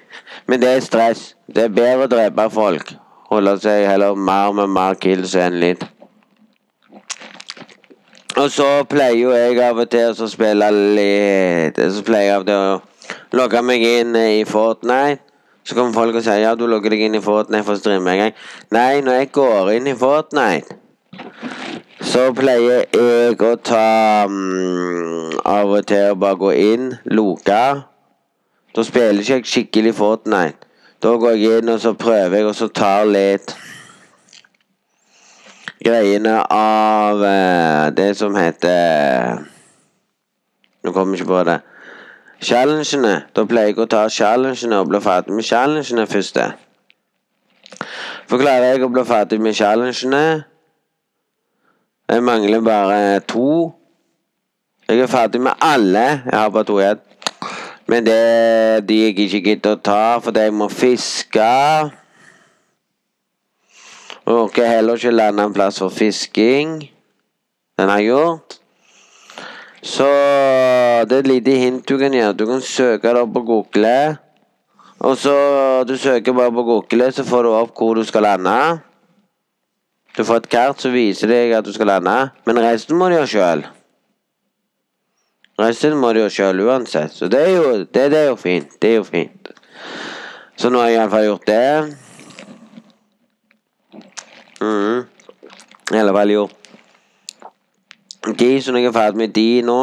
Men 0.47 0.61
det 0.61 0.77
er 0.77 0.81
stress. 0.81 1.37
Det 1.47 1.69
er 1.69 1.75
bedre 1.75 2.09
å 2.09 2.11
drepe 2.11 2.49
folk. 2.51 2.95
Holde 3.31 3.55
seg 3.63 3.87
heller 3.87 4.19
mer 4.19 4.51
med 4.57 4.73
mer 4.75 4.97
kills 5.01 5.37
enn 5.39 5.61
litt. 5.63 5.85
Og 8.41 8.49
så 8.51 8.67
pleier 8.89 9.21
jo 9.21 9.31
jeg 9.37 9.61
av 9.63 9.79
og 9.79 9.91
til 9.93 10.17
å 10.25 10.27
spille 10.31 10.71
litt 10.73 11.77
Så 11.77 12.01
pleier 12.07 12.31
jeg 12.31 12.35
av 12.35 12.41
og 12.41 12.49
til 12.49 12.57
å 12.57 13.37
logge 13.37 13.61
meg 13.63 13.85
inn 13.87 14.17
i 14.17 14.43
Fortnite. 14.49 15.21
Så 15.63 15.77
kommer 15.79 15.95
folk 15.95 16.17
og 16.19 16.25
sier 16.27 16.43
ja, 16.43 16.57
du 16.59 16.65
logger 16.67 16.91
deg 16.91 17.05
inn 17.07 17.15
i 17.15 17.23
Fortnite 17.23 17.63
for 17.69 17.77
å 17.77 17.79
streame 17.79 18.17
en 18.17 18.23
gang. 18.25 18.35
Nei, 18.75 18.99
når 19.05 19.21
jeg 19.21 19.31
går 19.37 19.71
inn 19.77 19.87
i 19.93 19.95
Fortnite, 19.95 20.81
så 22.03 22.27
pleier 22.35 22.83
jeg 22.83 23.39
å 23.47 23.55
ta 23.63 24.27
um, 24.27 25.31
Av 25.47 25.71
og 25.71 25.87
til 25.87 26.11
å 26.11 26.19
bare 26.19 26.41
gå 26.41 26.51
inn, 26.59 26.93
luke 27.15 27.63
da 28.77 28.83
spiller 28.83 29.21
ikke 29.21 29.35
jeg 29.35 29.47
skikkelig 29.47 29.95
Fortnite. 29.95 30.69
Da 31.03 31.09
går 31.19 31.35
jeg 31.37 31.59
inn 31.59 31.69
og 31.69 31.81
så 31.83 31.93
prøver 31.99 32.37
jeg, 32.37 32.47
og 32.47 32.55
så 32.55 32.69
tar 32.69 33.09
litt 33.11 33.57
greiene 35.83 36.37
av 36.55 37.25
eh, 37.27 37.91
det 37.97 38.13
som 38.17 38.37
heter 38.39 39.43
Nå 40.83 40.93
kommer 40.95 41.15
jeg 41.15 41.23
ikke 41.23 41.31
på 41.31 41.43
det. 41.47 41.59
Challengene. 42.43 43.13
Da 43.35 43.45
pleier 43.47 43.71
jeg 43.71 43.83
å 43.83 43.87
ta 43.91 44.07
challengene 44.11 44.81
og 44.83 44.89
bli 44.91 44.99
ferdig 45.03 45.35
med 45.37 45.47
challengene 45.47 46.09
først. 46.11 46.41
For 48.31 48.41
klarer 48.41 48.73
jeg 48.73 48.83
å 48.83 48.91
bli 48.91 49.05
ferdig 49.07 49.39
med 49.43 49.55
challengene 49.59 50.25
Jeg 52.11 52.23
mangler 52.27 52.65
bare 52.67 53.21
to. 53.31 53.73
Jeg 54.89 55.05
er 55.05 55.11
ferdig 55.11 55.41
med 55.41 55.55
alle. 55.63 56.07
Jeg 56.27 56.35
har 56.35 56.51
bare 56.51 56.67
to 56.67 56.81
igjen. 56.81 57.01
Men 57.93 58.07
det 58.07 58.89
de 58.89 58.95
jeg 59.03 59.19
ikke 59.21 59.41
gidder 59.45 59.75
å 59.77 59.81
ta 59.85 60.05
fordi 60.25 60.47
jeg 60.47 60.53
må 60.57 60.71
fiske. 60.73 61.49
Og 64.23 64.47
orker 64.47 64.71
heller 64.71 64.97
ikke 64.97 65.13
lande 65.13 65.45
en 65.45 65.53
plass 65.53 65.83
for 65.83 65.93
fisking. 65.93 66.79
Har 67.77 67.99
jeg 67.99 68.07
gjort. 68.15 68.57
Så 69.83 70.07
det 71.11 71.19
er 71.19 71.25
et 71.25 71.29
lite 71.29 71.59
hint 71.59 71.85
du 71.85 71.99
kan 72.01 72.17
gjøre. 72.17 72.39
Du 72.39 72.47
kan 72.49 72.65
søke 72.65 73.13
det 73.13 73.27
opp 73.27 73.37
på 73.37 73.45
Google. 73.51 74.17
Og 75.03 75.19
så 75.19 75.37
Du 75.85 75.97
søker 75.99 76.33
bare 76.33 76.53
på 76.53 76.63
Google, 76.63 77.13
så 77.13 77.25
får 77.25 77.43
du 77.43 77.49
opp 77.51 77.77
hvor 77.77 77.95
du 77.95 78.05
skal 78.05 78.23
lande. 78.23 78.57
Du 80.17 80.25
får 80.25 80.37
et 80.37 80.49
kart 80.49 80.81
som 80.81 80.95
viser 80.95 81.29
deg 81.29 81.53
at 81.53 81.65
du 81.65 81.73
skal 81.73 81.91
lande, 81.91 82.31
men 82.47 82.61
resten 82.63 82.97
må 82.97 83.09
du 83.09 83.19
gjøre 83.19 83.33
sjøl. 83.35 83.65
Resten 85.61 85.97
må 86.01 86.13
de 86.13 86.23
jo 86.23 86.31
sjøl 86.33 86.63
uansett, 86.65 87.13
så 87.13 87.29
det 87.29 87.41
er, 87.41 87.51
jo, 87.57 87.73
det, 87.85 88.07
det 88.11 88.19
er 88.19 88.31
jo 88.31 88.37
fint. 88.41 88.71
Det 88.83 88.91
er 88.91 88.95
jo 89.01 89.05
fint. 89.05 89.53
Så 90.57 90.71
nå 90.71 90.81
har 90.81 90.89
jeg 90.89 91.01
iallfall 91.01 91.27
gjort 91.27 91.47
det. 91.47 91.97
Mm. 94.63 95.03
Eller 95.93 96.13
vel, 96.17 96.31
jo. 96.31 96.49
de, 98.39 98.51
som 98.63 98.77
jeg 98.79 98.89
er 98.89 98.97
ferdig 98.97 99.19
med 99.19 99.35
de 99.37 99.63
nå 99.67 99.79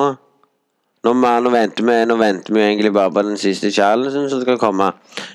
nå, 1.04 1.14
nå, 1.14 1.50
venter 1.54 1.86
vi, 1.88 1.96
nå 2.08 2.16
venter 2.20 2.54
vi 2.54 2.60
egentlig 2.64 2.92
bare 2.94 3.12
på 3.16 3.22
den 3.24 3.38
siste 3.40 3.72
challengen 3.72 4.28
som 4.32 4.42
skal 4.42 4.60
komme. 4.60 4.92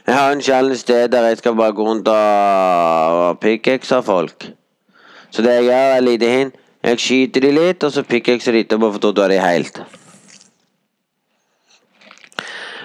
Jeg 0.07 0.15
har 0.15 0.33
en 0.33 0.43
challenge 0.43 0.83
sted 0.83 1.09
der 1.13 1.29
jeg 1.31 1.39
skal 1.41 1.57
bare 1.57 1.73
gå 1.73 1.87
rundt 1.87 2.09
og 2.09 3.39
pickaxe 3.41 4.03
folk. 4.05 4.49
Så 5.31 5.43
det 5.43 5.55
jeg 5.55 5.65
gjør, 5.71 5.97
er 5.97 6.01
lite 6.05 6.31
hint. 6.31 6.59
Jeg 6.85 7.01
skyter 7.01 7.41
de 7.41 7.53
litt, 7.57 7.85
og 7.85 7.93
så 7.93 8.03
pickaxer 8.05 8.53
de 8.53 8.61
etterpå, 8.67 8.91
for 8.93 9.13
da 9.17 9.25
er 9.25 9.33
de 9.33 9.39
helt. 9.41 9.81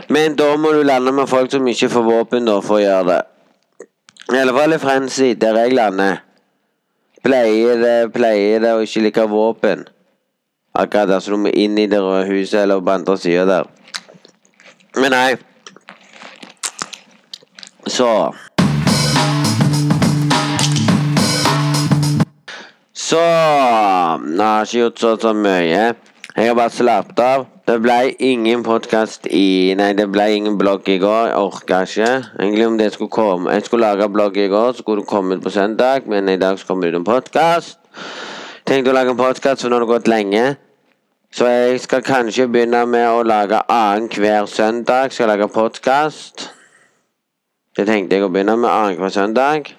Men 0.10 0.36
da 0.36 0.56
må 0.58 0.72
du 0.74 0.82
lande 0.84 1.12
med 1.14 1.30
folk 1.30 1.52
som 1.54 1.68
ikke 1.70 1.90
får 1.94 2.06
våpen 2.08 2.48
da, 2.48 2.58
for 2.66 2.80
å 2.80 2.82
gjøre 2.82 3.06
det. 3.12 3.20
I 4.34 4.40
alle 4.42 4.54
fall 4.56 4.74
i 4.74 4.82
Frenzy, 4.82 5.34
der 5.38 5.58
jeg 5.62 5.76
lander. 5.78 6.24
Pleier 7.26 7.78
det, 7.82 7.96
pleier 8.16 8.64
det 8.64 8.74
å 8.74 8.82
ikke 8.86 9.04
like 9.06 9.26
våpen. 9.30 9.86
Akkurat 10.74 11.10
der, 11.12 11.22
så 11.22 11.36
du 11.36 11.44
må 11.44 11.54
inn 11.54 11.78
i 11.78 11.88
det 11.90 12.00
røde 12.02 12.26
huset 12.30 12.64
eller 12.64 12.82
på 12.82 12.94
andre 12.94 13.18
sida 13.22 13.46
der. 13.50 13.70
Men 14.98 15.14
nei. 15.14 15.38
Så 17.90 18.10
Så 22.94 23.20
Nå 23.20 24.44
har 24.44 24.60
jeg 24.60 24.68
ikke 24.68 24.80
gjort 24.80 25.00
så, 25.02 25.14
så 25.18 25.34
mye. 25.34 25.84
Jeg 26.40 26.48
har 26.48 26.56
bare 26.56 26.72
slappet 26.72 27.20
av. 27.20 27.42
Det 27.68 27.74
ble 27.84 28.14
ingen 28.24 28.62
podkast 28.64 29.26
i 29.28 29.74
Nei, 29.76 29.90
det 29.92 30.06
ble 30.08 30.24
ingen 30.38 30.56
blogg 30.56 30.88
i 30.88 30.96
går. 31.02 31.26
Jeg 31.28 31.36
orka 31.36 31.80
ikke. 31.84 32.12
Egentlig 32.40 32.68
om 32.68 32.78
det 32.80 32.86
skulle 32.94 33.12
komme 33.12 33.52
Jeg 33.52 33.66
skulle 33.66 33.90
lage 33.90 34.08
blogg 34.08 34.38
i 34.40 34.46
går, 34.48 34.72
så 34.72 34.80
skulle 34.80 35.02
det 35.02 35.10
komme 35.10 35.36
ut 35.36 35.44
på 35.44 35.52
søndag, 35.52 36.08
men 36.08 36.30
i 36.32 36.38
dag 36.40 36.56
så 36.60 36.70
kommer 36.70 36.88
det 36.88 36.94
ut 36.94 37.00
en 37.02 37.08
podkast. 37.10 37.76
Tenkte 38.64 38.94
å 38.94 38.96
lage 38.96 39.12
en 39.12 39.20
podkast, 39.20 39.66
for 39.66 39.68
nå 39.68 39.76
har 39.76 39.84
det 39.84 39.90
gått 39.92 40.08
lenge. 40.08 40.46
Så 41.36 41.50
jeg 41.52 41.82
skal 41.84 42.06
kanskje 42.08 42.48
begynne 42.48 42.86
med 42.88 43.10
å 43.10 43.26
lage 43.28 43.60
annenhver 43.68 44.48
søndag. 44.48 45.12
Skal 45.12 45.26
jeg 45.26 45.34
lage 45.34 45.50
podkast. 45.52 46.46
Det 47.76 47.84
tenkte 47.92 48.16
jeg 48.16 48.24
å 48.24 48.32
begynne 48.32 48.56
med 48.64 48.72
annenhver 48.72 49.12
søndag. 49.12 49.74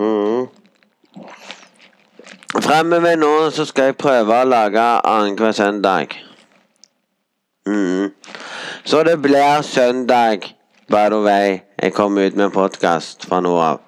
Mm. 0.00 0.48
Fremover 2.58 3.14
nå 3.16 3.50
så 3.54 3.64
skal 3.64 3.92
jeg 3.92 3.96
prøve 4.00 4.34
å 4.34 4.46
lage 4.48 4.82
annenhver 5.06 5.52
søndag. 5.54 6.16
Mm. 7.66 8.10
Så 8.84 9.02
det 9.06 9.20
blir 9.22 9.62
søndag, 9.62 10.48
by 10.90 11.06
the 11.12 11.20
way. 11.22 11.60
Jeg 11.82 11.94
kommer 11.94 12.26
ut 12.26 12.36
med 12.36 12.48
en 12.48 12.50
podkast 12.50 13.28
fra 13.28 13.38
nå 13.40 13.54
av. 13.54 13.78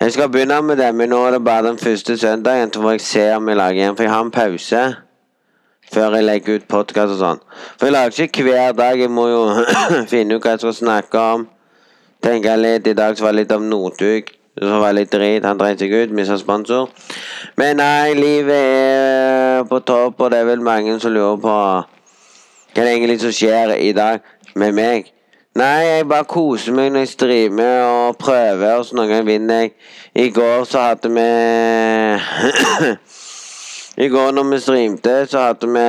Jeg 0.00 0.12
skal 0.12 0.32
begynne 0.32 0.62
med 0.62 0.80
det, 0.80 0.94
men 0.96 1.12
nå 1.12 1.20
er 1.26 1.36
det 1.36 1.42
bare 1.44 1.66
den 1.68 1.78
første 1.78 2.16
søndagen. 2.16 2.72
Så 2.72 2.80
får 2.80 2.96
jeg 2.96 3.00
se 3.00 3.26
om 3.36 3.48
jeg 3.48 3.60
lager 3.60 3.88
en, 3.88 3.96
for 3.96 4.08
jeg 4.08 4.12
har 4.12 4.24
en 4.24 4.30
pause. 4.30 4.82
Før 5.92 6.16
jeg 6.16 6.24
legger 6.24 6.56
ut 6.56 6.68
podkast 6.72 7.18
og 7.18 7.20
sånn. 7.20 7.46
For 7.76 7.90
jeg 7.90 7.98
lager 7.98 8.24
ikke 8.30 8.48
hver 8.48 8.72
dag. 8.80 8.96
Jeg 8.96 9.12
må 9.12 9.28
jo 9.28 9.46
finne 10.12 10.38
ut 10.38 10.44
hva 10.44 10.56
jeg 10.56 10.64
skal 10.64 10.78
snakke 10.84 11.28
om. 11.36 11.48
Tenke 12.24 12.56
litt. 12.56 12.88
I 12.88 12.96
dag 12.96 13.18
så 13.18 13.28
var 13.28 13.36
det 13.36 13.44
litt 13.44 13.58
om 13.58 13.68
Northug. 13.68 14.39
Så 14.58 14.80
var 14.82 14.92
litt 14.96 15.12
drit. 15.12 15.44
Han 15.46 15.58
dreit 15.60 15.78
seg 15.78 15.92
ut. 15.94 16.10
Mista 16.16 16.38
sponsor. 16.40 16.90
Men 17.60 17.78
nei, 17.78 18.14
livet 18.18 18.56
er 18.56 19.64
på 19.70 19.78
topp, 19.86 20.20
og 20.20 20.32
det 20.32 20.42
er 20.42 20.50
vel 20.50 20.64
mange 20.64 20.98
som 21.00 21.14
lurer 21.14 21.38
på 21.40 21.54
hva 22.70 22.84
det 22.84 22.92
egentlig 22.92 23.20
som 23.20 23.32
skjer 23.34 23.74
i 23.78 23.92
dag 23.92 24.20
med 24.54 24.74
meg. 24.74 25.08
Nei, 25.58 25.80
jeg 25.82 26.06
bare 26.06 26.28
koser 26.30 26.74
meg 26.74 26.92
når 26.92 27.02
jeg 27.02 27.10
streamer 27.16 27.80
og 27.82 28.18
prøver, 28.22 28.76
og 28.78 28.84
så 28.86 28.94
noen 28.94 29.10
ganger 29.10 29.26
vinner 29.26 29.64
jeg. 29.64 29.72
I 30.14 30.28
går 30.34 30.62
så 30.70 30.84
hadde 30.84 31.10
vi 31.10 31.24
I 34.04 34.08
går 34.08 34.30
når 34.36 34.46
vi 34.52 34.60
streamte, 34.62 35.16
så 35.26 35.48
hadde 35.48 35.72
vi 35.74 35.86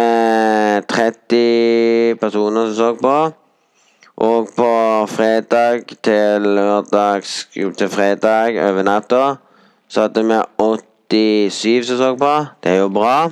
30 0.89 2.17
personer 2.21 2.73
som 2.73 2.75
så 2.75 2.89
på. 3.01 3.40
Og 4.21 4.49
på 4.55 4.71
fredag 5.09 5.95
til 6.03 6.41
lørdag 6.41 7.23
til 7.77 7.89
fredag 7.89 8.59
over 8.61 8.83
natta 8.85 9.23
så 9.89 10.01
hadde 10.01 10.23
vi 10.23 10.37
87 11.49 11.87
som 11.87 11.97
så 11.97 12.15
på. 12.15 12.45
Det 12.63 12.71
er 12.71 12.77
jo 12.83 12.89
bra. 12.89 13.31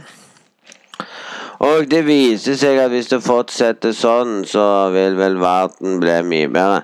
Og 1.59 1.91
det 1.91 2.05
viser 2.07 2.57
seg 2.57 2.81
at 2.81 2.89
hvis 2.89 3.11
det 3.13 3.21
fortsetter 3.21 3.93
sånn, 3.93 4.41
så 4.49 4.89
vil 4.95 5.17
vel 5.19 5.37
verden 5.39 5.99
bli 6.01 6.17
mye 6.25 6.49
bedre. 6.57 6.81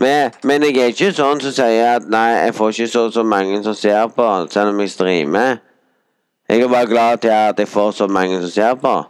Men, 0.00 0.32
men 0.42 0.64
jeg 0.64 0.80
er 0.80 0.94
ikke 0.94 1.12
sånn 1.14 1.42
som 1.44 1.52
sier 1.54 1.98
at 1.98 2.08
nei, 2.10 2.28
jeg 2.46 2.54
får 2.56 2.72
ikke 2.72 2.92
så, 2.96 3.08
så 3.12 3.22
mange 3.28 3.60
som 3.66 3.76
ser 3.76 4.08
på, 4.16 4.28
selv 4.50 4.72
om 4.72 4.80
jeg 4.80 4.94
streamer. 4.94 5.58
Jeg 6.48 6.64
er 6.64 6.72
bare 6.72 6.88
glad 6.88 7.20
til 7.26 7.34
at 7.34 7.60
jeg 7.60 7.68
får 7.68 7.92
så 8.00 8.08
mange 8.08 8.40
som 8.40 8.50
ser 8.50 8.80
på. 8.80 9.02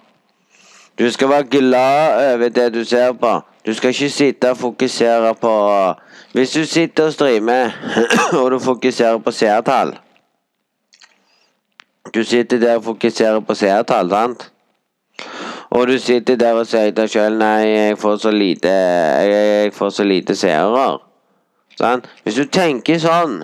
Du 0.99 1.11
skal 1.11 1.29
være 1.29 1.45
glad 1.45 2.35
over 2.35 2.49
det 2.49 2.75
du 2.75 2.85
ser 2.85 3.13
på. 3.13 3.41
Du 3.67 3.75
skal 3.75 3.89
ikke 3.89 4.11
sitte 4.11 4.51
og 4.51 4.57
fokusere 4.57 5.35
på 5.35 5.55
Hvis 6.33 6.51
du 6.51 6.65
sitter 6.65 7.05
og 7.05 7.13
streamer, 7.13 7.71
og 8.43 8.51
du 8.51 8.59
fokuserer 8.59 9.19
på 9.19 9.31
seertall 9.31 9.99
Du 12.15 12.25
sitter 12.25 12.59
der 12.59 12.77
og 12.77 12.85
fokuserer 12.85 13.41
på 13.41 13.55
seertall, 13.55 14.11
sant? 14.11 14.53
Og 15.71 15.89
du 15.89 15.99
sitter 15.99 16.37
der 16.37 16.53
og 16.53 16.67
sier 16.67 16.91
til 16.91 16.97
deg 16.97 17.11
sjøl 17.11 17.39
Nei, 17.39 17.65
jeg 17.67 17.99
får 17.99 18.17
så 18.17 18.31
lite 18.31 18.71
Jeg, 18.71 19.73
får 19.75 19.91
så 19.91 20.05
lite 20.05 20.37
seere. 20.37 20.99
Sant? 21.79 22.07
Hvis 22.23 22.39
du 22.39 22.45
tenker 22.45 23.01
sånn, 23.03 23.41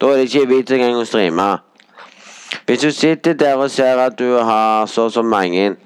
da 0.00 0.08
er 0.10 0.18
det 0.18 0.30
ikke 0.30 0.48
vits 0.50 0.74
engang 0.74 0.98
å 0.98 1.04
streame. 1.06 1.50
Hvis 2.66 2.82
du 2.82 2.90
sitter 2.90 3.36
der 3.38 3.60
og 3.60 3.70
ser 3.70 4.00
at 4.02 4.18
du 4.18 4.32
har 4.34 4.86
så 4.90 5.06
og 5.06 5.12
så 5.14 5.22
mange 5.22 5.76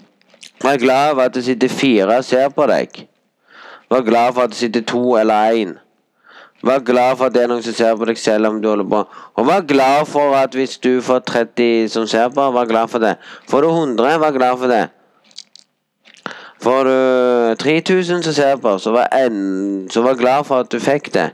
Vær 0.64 0.76
glad 0.76 1.14
for 1.14 1.22
at 1.22 1.34
det 1.34 1.44
sitter 1.44 1.68
fire 1.68 2.16
og 2.16 2.24
ser 2.24 2.48
på 2.48 2.66
deg. 2.66 3.02
Vær 3.90 4.00
glad 4.06 4.32
for 4.32 4.42
at 4.42 4.50
det 4.54 4.60
sitter 4.60 4.80
to 4.80 5.16
eller 5.16 5.52
én. 5.52 5.76
Vær 6.62 6.78
glad 6.78 7.16
for 7.16 7.26
at 7.26 7.34
det 7.34 7.42
er 7.42 7.50
noen 7.52 7.62
som 7.62 7.74
ser 7.76 7.96
på 7.96 8.08
deg 8.08 8.18
selv 8.18 8.48
om 8.48 8.60
du 8.62 8.68
holder 8.68 8.88
på. 8.90 9.02
Og 9.36 9.46
vær 9.46 9.60
glad 9.68 10.06
for 10.08 10.34
at 10.34 10.54
hvis 10.56 10.78
du 10.78 11.00
får 11.04 11.18
30 11.28 11.88
som 11.92 12.06
ser 12.06 12.28
på, 12.34 12.50
vær 12.50 12.64
glad 12.64 12.88
for 12.88 12.98
det. 12.98 13.16
Får 13.48 13.60
du 13.60 13.68
100, 13.68 14.20
vær 14.20 14.32
glad 14.34 14.58
for 14.58 14.72
det. 14.72 14.86
Får 16.62 16.84
du 16.84 17.54
3000 17.60 18.22
som 18.22 18.32
ser 18.32 18.56
på, 18.56 18.78
så 18.78 18.90
vær, 18.90 19.06
en, 19.12 19.90
så 19.90 20.02
vær 20.02 20.14
glad 20.14 20.44
for 20.44 20.64
at 20.64 20.72
du 20.72 20.80
fikk 20.80 21.12
det. 21.14 21.30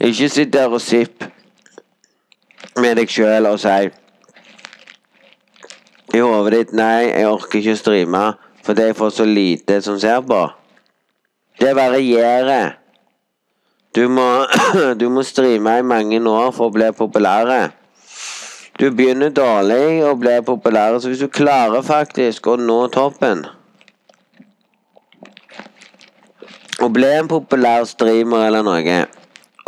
Ikke 0.00 0.28
sitt 0.28 0.52
der 0.52 0.72
og 0.72 0.80
sipp 0.80 1.24
med 2.80 2.96
deg 2.96 3.10
sjøl 3.12 3.46
og 3.46 3.60
si 3.60 3.90
i 6.14 6.20
hodet 6.20 6.52
ditt 6.54 6.72
Nei, 6.76 7.10
jeg 7.10 7.28
orker 7.30 7.60
ikke 7.60 7.76
å 7.76 7.80
streame 7.80 8.24
fordi 8.60 8.90
jeg 8.90 8.96
får 8.98 9.12
så 9.16 9.24
lite 9.24 9.78
som 9.82 9.96
ser 9.98 10.20
på. 10.28 10.38
Det 11.60 11.70
varierer. 11.74 12.74
Du 13.96 14.04
må, 14.12 14.26
du 15.00 15.08
må 15.10 15.24
streame 15.26 15.78
i 15.80 15.86
mange 15.86 16.20
år 16.20 16.52
for 16.54 16.68
å 16.68 16.74
bli 16.74 16.90
populær. 16.96 17.72
Du 18.80 18.90
begynner 18.96 19.32
dårlig 19.34 20.04
og 20.08 20.20
blir 20.22 20.44
populær, 20.44 20.98
så 21.00 21.10
hvis 21.10 21.24
du 21.24 21.28
klarer 21.28 21.82
faktisk 21.84 22.46
å 22.48 22.54
nå 22.56 22.78
toppen 22.94 23.42
Og 26.80 26.92
bli 26.96 27.10
en 27.12 27.28
populær 27.28 27.84
streamer 27.84 28.46
eller 28.46 28.64
noe. 28.64 29.00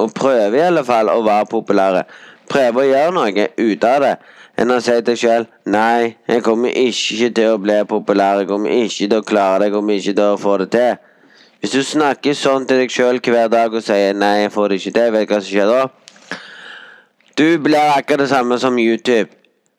Og 0.00 0.14
prøve 0.16 0.56
i 0.56 0.62
alle 0.64 0.80
fall 0.84 1.10
å 1.12 1.18
være 1.26 1.50
populære. 1.50 2.06
Prøve 2.48 2.80
å 2.80 2.88
gjøre 2.88 3.12
noe 3.18 3.48
ut 3.58 3.84
av 3.84 3.98
det. 4.06 4.14
Enn 4.62 4.70
å 4.70 4.76
si 4.78 4.92
til 4.94 5.02
deg 5.08 5.18
sjøl 5.18 5.44
Nei, 5.74 6.12
jeg 6.30 6.42
kommer 6.46 6.70
ikke 6.70 7.32
til 7.34 7.48
å 7.50 7.58
bli 7.58 7.80
populær. 7.90 8.44
Jeg 8.44 8.50
kommer 8.52 8.70
ikke 8.70 9.08
til 9.08 9.16
å 9.16 9.24
klare 9.26 9.58
det. 9.58 9.66
Jeg 9.66 9.74
kommer 9.74 9.98
ikke 9.98 10.14
til 10.20 10.28
å 10.28 10.36
få 10.38 10.52
det 10.60 10.68
til. 10.70 11.00
Hvis 11.62 11.74
du 11.74 11.82
snakker 11.86 12.36
sånn 12.38 12.68
til 12.70 12.78
deg 12.82 12.94
sjøl 12.94 13.18
hver 13.22 13.50
dag 13.50 13.74
og 13.74 13.82
sier 13.82 14.14
'nei, 14.14 14.42
jeg 14.42 14.52
får 14.54 14.68
det 14.68 14.78
ikke 14.78 14.94
til', 14.98 15.12
vet 15.12 15.28
du 15.28 15.34
hva 15.34 15.40
som 15.40 15.50
skjer 15.50 15.66
da? 15.66 15.82
Du 17.38 17.58
blir 17.58 17.90
akkurat 17.98 18.18
det 18.18 18.28
samme 18.28 18.58
som 18.58 18.78
YouTube. 18.78 19.30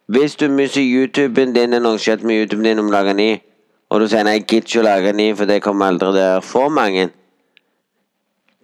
Hvis 0.08 0.36
du 0.36 0.50
mister 0.50 0.82
YouTuben 0.82 1.54
din, 1.56 1.74
er 1.74 1.80
noe 1.80 1.98
skjedd 1.98 2.24
med 2.24 2.36
YouTuben 2.36 2.64
din 2.64 2.80
om 2.80 2.88
å 2.88 2.92
lage 2.92 3.14
ny, 3.14 3.42
og 3.90 4.00
du 4.02 4.08
sier 4.08 4.24
nei, 4.24 4.34
jeg 4.40 4.48
gidder 4.48 4.68
ikke 4.68 4.80
å 4.80 4.84
lage 4.84 5.14
ny, 5.14 5.34
for 5.36 5.46
det 5.46 5.62
kommer 5.62 5.86
aldri 5.86 6.12
til 6.12 6.24
å 6.24 6.42
få 6.44 6.70
mange 6.70 7.10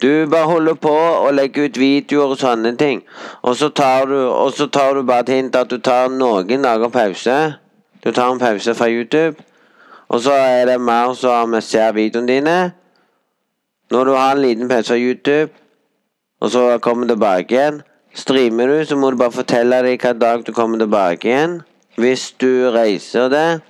Du 0.01 0.27
bare 0.31 0.45
holder 0.45 0.73
på 0.73 0.93
og 0.93 1.33
legger 1.33 1.67
ut 1.67 1.79
videoer 1.79 2.33
og 2.33 2.39
sånne 2.39 2.75
ting, 2.79 3.01
og 3.41 3.55
så 3.59 3.69
tar 3.69 4.05
du, 4.07 4.15
og 4.15 4.53
så 4.55 4.69
tar 4.71 4.93
du 4.95 5.03
bare 5.03 5.25
til 5.27 5.35
hint 5.41 5.55
at 5.59 5.71
du 5.71 5.77
tar 5.83 6.07
noen 6.13 6.63
dager 6.63 6.89
pause. 6.93 7.37
Du 8.03 8.11
tar 8.11 8.31
en 8.31 8.39
pause 8.39 8.75
fra 8.75 8.87
YouTube, 8.87 9.43
og 10.07 10.21
så 10.23 10.31
er 10.31 10.65
det 10.71 10.79
mer 10.81 11.13
som 11.19 11.55
ser 11.61 11.91
videoene 11.97 12.31
dine. 12.31 12.57
Når 13.91 14.05
du 14.05 14.13
har 14.15 14.31
en 14.35 14.41
liten 14.41 14.69
pause 14.69 14.93
fra 14.93 14.97
YouTube, 14.97 15.51
og 16.39 16.51
så 16.51 16.77
kommer 16.77 17.07
tilbake 17.07 17.55
igjen, 17.55 17.81
Streamer 18.13 18.67
du, 18.67 18.85
så 18.85 18.95
må 18.95 19.11
du 19.11 19.19
bare 19.19 19.31
fortelle 19.31 19.75
deg 19.75 19.85
hvilken 19.93 20.21
dag 20.21 20.45
du 20.45 20.53
kommer 20.53 20.79
tilbake 20.81 21.29
igjen. 21.29 21.59
Hvis 21.99 22.31
du 22.41 22.69
reiser 22.73 23.29
det. 23.29 23.61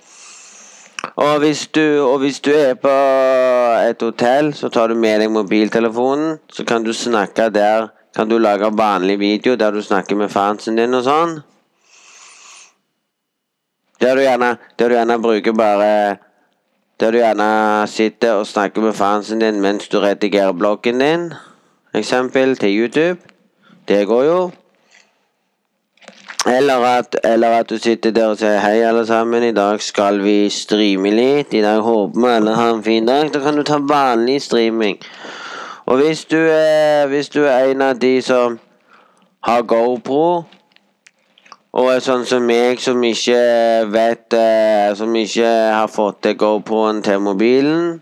Og 1.15 1.39
hvis 1.39 1.67
du, 1.67 2.01
og 2.01 2.19
hvis 2.19 2.39
du 2.39 2.51
er 2.51 2.73
på 2.73 2.91
et 3.89 4.01
hotell, 4.01 4.53
så 4.53 4.69
tar 4.69 4.87
du 4.87 4.95
med 4.95 5.19
deg 5.21 5.31
mobiltelefonen. 5.31 6.37
Så 6.51 6.65
kan 6.67 6.83
du 6.83 6.93
snakke 6.93 7.49
der. 7.53 7.89
Kan 8.15 8.29
du 8.29 8.37
lage 8.37 8.71
vanlig 8.77 9.19
video 9.19 9.55
der 9.55 9.71
du 9.71 9.81
snakker 9.81 10.15
med 10.15 10.29
fansen 10.29 10.79
din 10.79 10.93
og 10.93 11.03
sånn. 11.05 11.39
Der 14.01 14.15
du 14.15 14.23
gjerne, 14.23 14.55
der 14.79 14.89
du 14.89 14.95
gjerne 14.95 15.19
bruker 15.21 15.53
bare 15.53 16.17
Der 16.99 17.11
du 17.11 17.17
gjerne 17.17 17.87
sitter 17.87 18.41
og 18.41 18.47
snakker 18.47 18.81
med 18.81 18.93
fansen 18.93 19.39
din 19.39 19.61
mens 19.61 19.87
du 19.87 19.99
redigerer 20.03 20.51
bloggen 20.51 20.99
din. 20.99 21.29
Eksempel 21.95 22.57
til 22.57 22.75
YouTube. 22.75 23.21
Det 23.87 24.07
går 24.07 24.23
jo. 24.23 24.51
Eller 26.47 26.85
at, 26.85 27.15
eller 27.23 27.47
at, 27.47 27.69
du 27.69 27.77
sitter 27.77 28.11
der 28.11 28.29
og 28.31 28.37
sier 28.39 28.61
hei, 28.63 28.79
alle 28.87 29.03
sammen. 29.05 29.43
I 29.43 29.51
dag 29.51 29.81
skal 29.83 30.21
vi 30.23 30.47
streame 30.49 31.11
litt. 31.11 31.51
I 31.53 31.63
dag 31.65 31.81
håper 31.83 32.15
vi 32.15 32.31
alle 32.31 32.53
har 32.55 32.77
en 32.77 32.83
fin 32.83 33.07
dag. 33.07 33.33
Da 33.33 33.41
kan 33.43 33.59
du 33.59 33.63
ta 33.67 33.81
vanlig 33.83 34.41
streaming. 34.41 35.01
Og 35.85 35.99
hvis 35.99 36.23
du 36.25 36.37
er, 36.39 37.07
hvis 37.07 37.29
du 37.29 37.43
er 37.43 37.73
en 37.73 37.81
av 37.81 37.99
de 37.99 38.21
som 38.21 38.59
har 39.43 39.61
GoPro, 39.67 40.43
og 41.73 41.91
er 41.91 41.99
sånn 42.01 42.23
som 42.25 42.47
meg, 42.47 42.79
som 42.81 43.03
ikke 43.03 43.39
vet 43.93 44.33
eh, 44.33 44.89
Som 44.97 45.13
ikke 45.15 45.45
har 45.45 45.91
fått 45.91 46.23
til 46.25 46.33
GoProen 46.39 47.03
til 47.05 47.19
mobilen, 47.21 47.99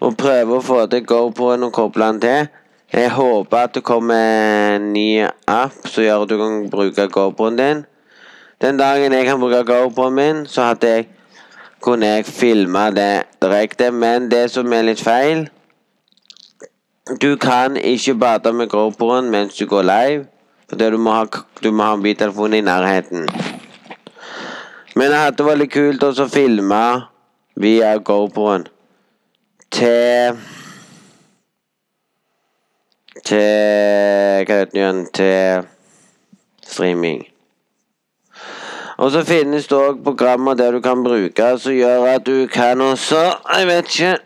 og 0.00 0.16
prøver 0.16 0.56
å 0.56 0.64
få 0.64 0.84
til 0.92 1.02
GoProen 1.04 1.66
og 1.66 1.72
koble 1.74 2.12
den 2.12 2.20
til 2.22 2.59
jeg 2.92 3.10
håper 3.10 3.56
at 3.56 3.74
det 3.74 3.84
kommer 3.86 4.74
en 4.74 4.92
ny 4.92 5.22
app 5.46 5.86
som 5.86 6.04
gjør 6.04 6.24
at 6.24 6.30
du 6.30 6.36
kan 6.40 6.70
bruke 6.70 7.06
GoProen 7.08 7.58
din. 7.58 7.84
Den 8.60 8.78
dagen 8.78 9.12
jeg 9.12 9.24
kan 9.24 9.40
bruke 9.40 9.64
GoProen 9.64 10.14
min, 10.14 10.46
så 10.46 10.62
hadde 10.62 10.88
jeg 10.88 11.06
kunne 11.80 12.06
jeg 12.06 12.26
filme 12.26 12.90
det 12.90 13.22
direkte. 13.42 13.90
Men 13.90 14.30
det 14.30 14.50
som 14.50 14.72
er 14.72 14.82
litt 14.82 15.00
feil 15.00 15.48
Du 17.20 17.36
kan 17.36 17.76
ikke 17.76 18.14
bade 18.14 18.52
med 18.52 18.68
GoProen 18.68 19.30
mens 19.30 19.56
du 19.56 19.66
går 19.66 19.82
live. 19.82 20.26
Fordi 20.68 20.90
du 20.90 20.98
må 20.98 21.10
ha, 21.10 21.24
du 21.62 21.70
må 21.70 21.82
ha 21.82 21.96
mobiltelefonen 21.96 22.58
i 22.58 22.60
nærheten. 22.60 23.26
Men 24.94 25.10
det 25.10 25.18
hadde 25.18 25.46
vært 25.46 25.58
litt 25.58 25.72
kult 25.72 26.04
å 26.06 26.28
filme 26.30 26.82
via 27.58 27.96
GoProen 27.98 28.68
til 29.74 30.38
til 33.24 34.46
Hva 34.46 34.60
heter 34.60 34.72
den? 34.74 35.06
Til 35.14 35.66
streaming. 36.62 37.26
Og 39.00 39.10
så 39.10 39.22
finnes 39.24 39.68
det 39.68 39.78
òg 39.78 40.02
programmer 40.04 40.54
der 40.54 40.76
du 40.76 40.80
kan 40.84 41.04
bruke 41.04 41.46
som 41.58 41.72
gjør 41.72 42.04
at 42.14 42.26
du 42.26 42.46
kan 42.52 42.80
også 42.80 43.22
Jeg 43.56 43.66
vet 43.66 43.94
ikke. 43.94 44.16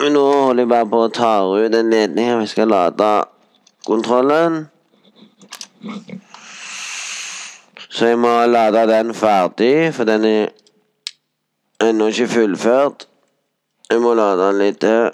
Men 0.00 0.12
Nå 0.12 0.22
holder 0.32 0.62
jeg 0.62 0.68
bare 0.68 0.90
på 0.90 1.00
å 1.04 1.10
ta 1.14 1.32
ut 1.46 1.72
den 1.72 1.90
ledningen 1.90 2.40
vi 2.40 2.46
skal 2.50 2.68
lade 2.68 3.10
kontrollen. 3.86 4.68
Så 7.90 8.06
jeg 8.06 8.18
må 8.18 8.32
lade 8.46 8.86
den 8.90 9.14
ferdig, 9.14 9.94
for 9.94 10.04
den 10.04 10.24
er 10.24 10.48
ennå 11.84 12.08
ikke 12.10 12.28
fullført. 12.28 13.06
Jeg 13.90 14.00
må 14.02 14.14
lade 14.18 14.48
den 14.48 14.58
litt 14.58 14.80
til. 14.82 15.12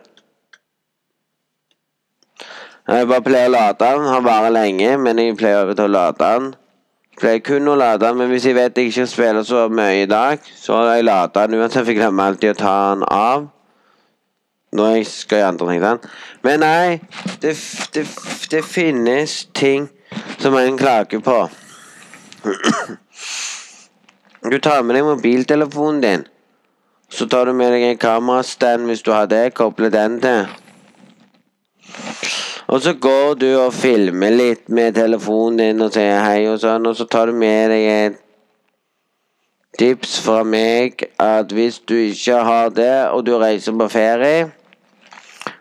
Jeg 2.89 3.09
bare 3.09 3.23
pleier 3.23 3.51
å 3.51 3.53
lade 3.53 3.79
den. 3.85 4.07
Han 4.09 4.25
varer 4.25 4.55
lenge, 4.55 4.97
men 4.99 5.21
jeg 5.21 5.37
pleier 5.39 5.65
over 5.65 5.77
til 5.77 5.91
å 5.91 5.95
lade 5.95 6.19
den. 6.23 6.51
Jeg 7.11 7.21
pleier 7.21 7.43
kun 7.45 7.69
å 7.69 7.77
lade 7.77 8.01
den, 8.07 8.17
men 8.19 8.31
hvis 8.33 8.47
jeg 8.49 8.57
vet 8.57 8.79
jeg 8.79 8.91
ikke 8.91 9.07
spiller 9.11 9.45
så 9.47 9.67
mye 9.69 10.03
i 10.03 10.09
dag, 10.11 10.41
så 10.57 10.79
har 10.79 10.95
jeg 10.95 11.07
lada 11.09 11.47
den 11.47 11.61
uansett, 11.61 11.85
for 11.85 11.93
jeg 11.93 12.01
glemmer 12.01 12.31
alltid 12.31 12.55
å 12.55 12.61
ta 12.61 12.77
den 12.95 13.05
av. 13.05 13.49
Når 14.73 14.93
jeg 14.95 15.07
skal 15.11 15.41
gjøre 15.41 15.53
andre 15.53 15.69
ting. 15.73 15.83
Sant? 15.83 16.05
Men 16.47 16.61
nei, 16.63 17.01
det, 17.43 17.57
det, 17.95 18.05
det 18.53 18.63
finnes 18.65 19.41
ting 19.55 19.89
som 20.39 20.57
en 20.57 20.79
klager 20.79 21.23
på. 21.27 21.39
Du 24.51 24.57
tar 24.63 24.83
med 24.87 24.97
deg 24.97 25.05
mobiltelefonen 25.05 26.01
din. 26.01 26.23
Så 27.11 27.27
tar 27.29 27.51
du 27.51 27.53
med 27.53 27.75
deg 27.75 27.83
en 27.91 27.99
kamerastand 28.01 28.87
hvis 28.89 29.03
du 29.05 29.11
har 29.13 29.27
det, 29.29 29.51
kobler 29.59 29.91
den 29.93 30.21
til. 30.23 30.47
Og 32.71 32.83
så 32.83 32.93
går 32.95 33.35
du 33.35 33.49
og 33.59 33.75
filmer 33.75 34.31
litt 34.31 34.69
med 34.71 34.95
telefonen 34.95 35.59
din 35.59 35.83
og 35.83 35.91
sier 35.95 36.21
hei 36.23 36.45
og 36.47 36.61
sånn, 36.63 36.87
og 36.87 36.95
så 36.95 37.07
tar 37.11 37.27
du 37.27 37.35
med 37.35 37.73
deg 37.73 37.87
et 37.91 38.21
tips 39.81 40.21
fra 40.23 40.45
meg 40.47 41.03
at 41.19 41.51
hvis 41.55 41.81
du 41.83 41.97
ikke 41.99 42.39
har 42.47 42.71
det, 42.75 42.95
og 43.11 43.25
du 43.27 43.33
reiser 43.43 43.75
på 43.75 43.91
ferie, 43.91 44.47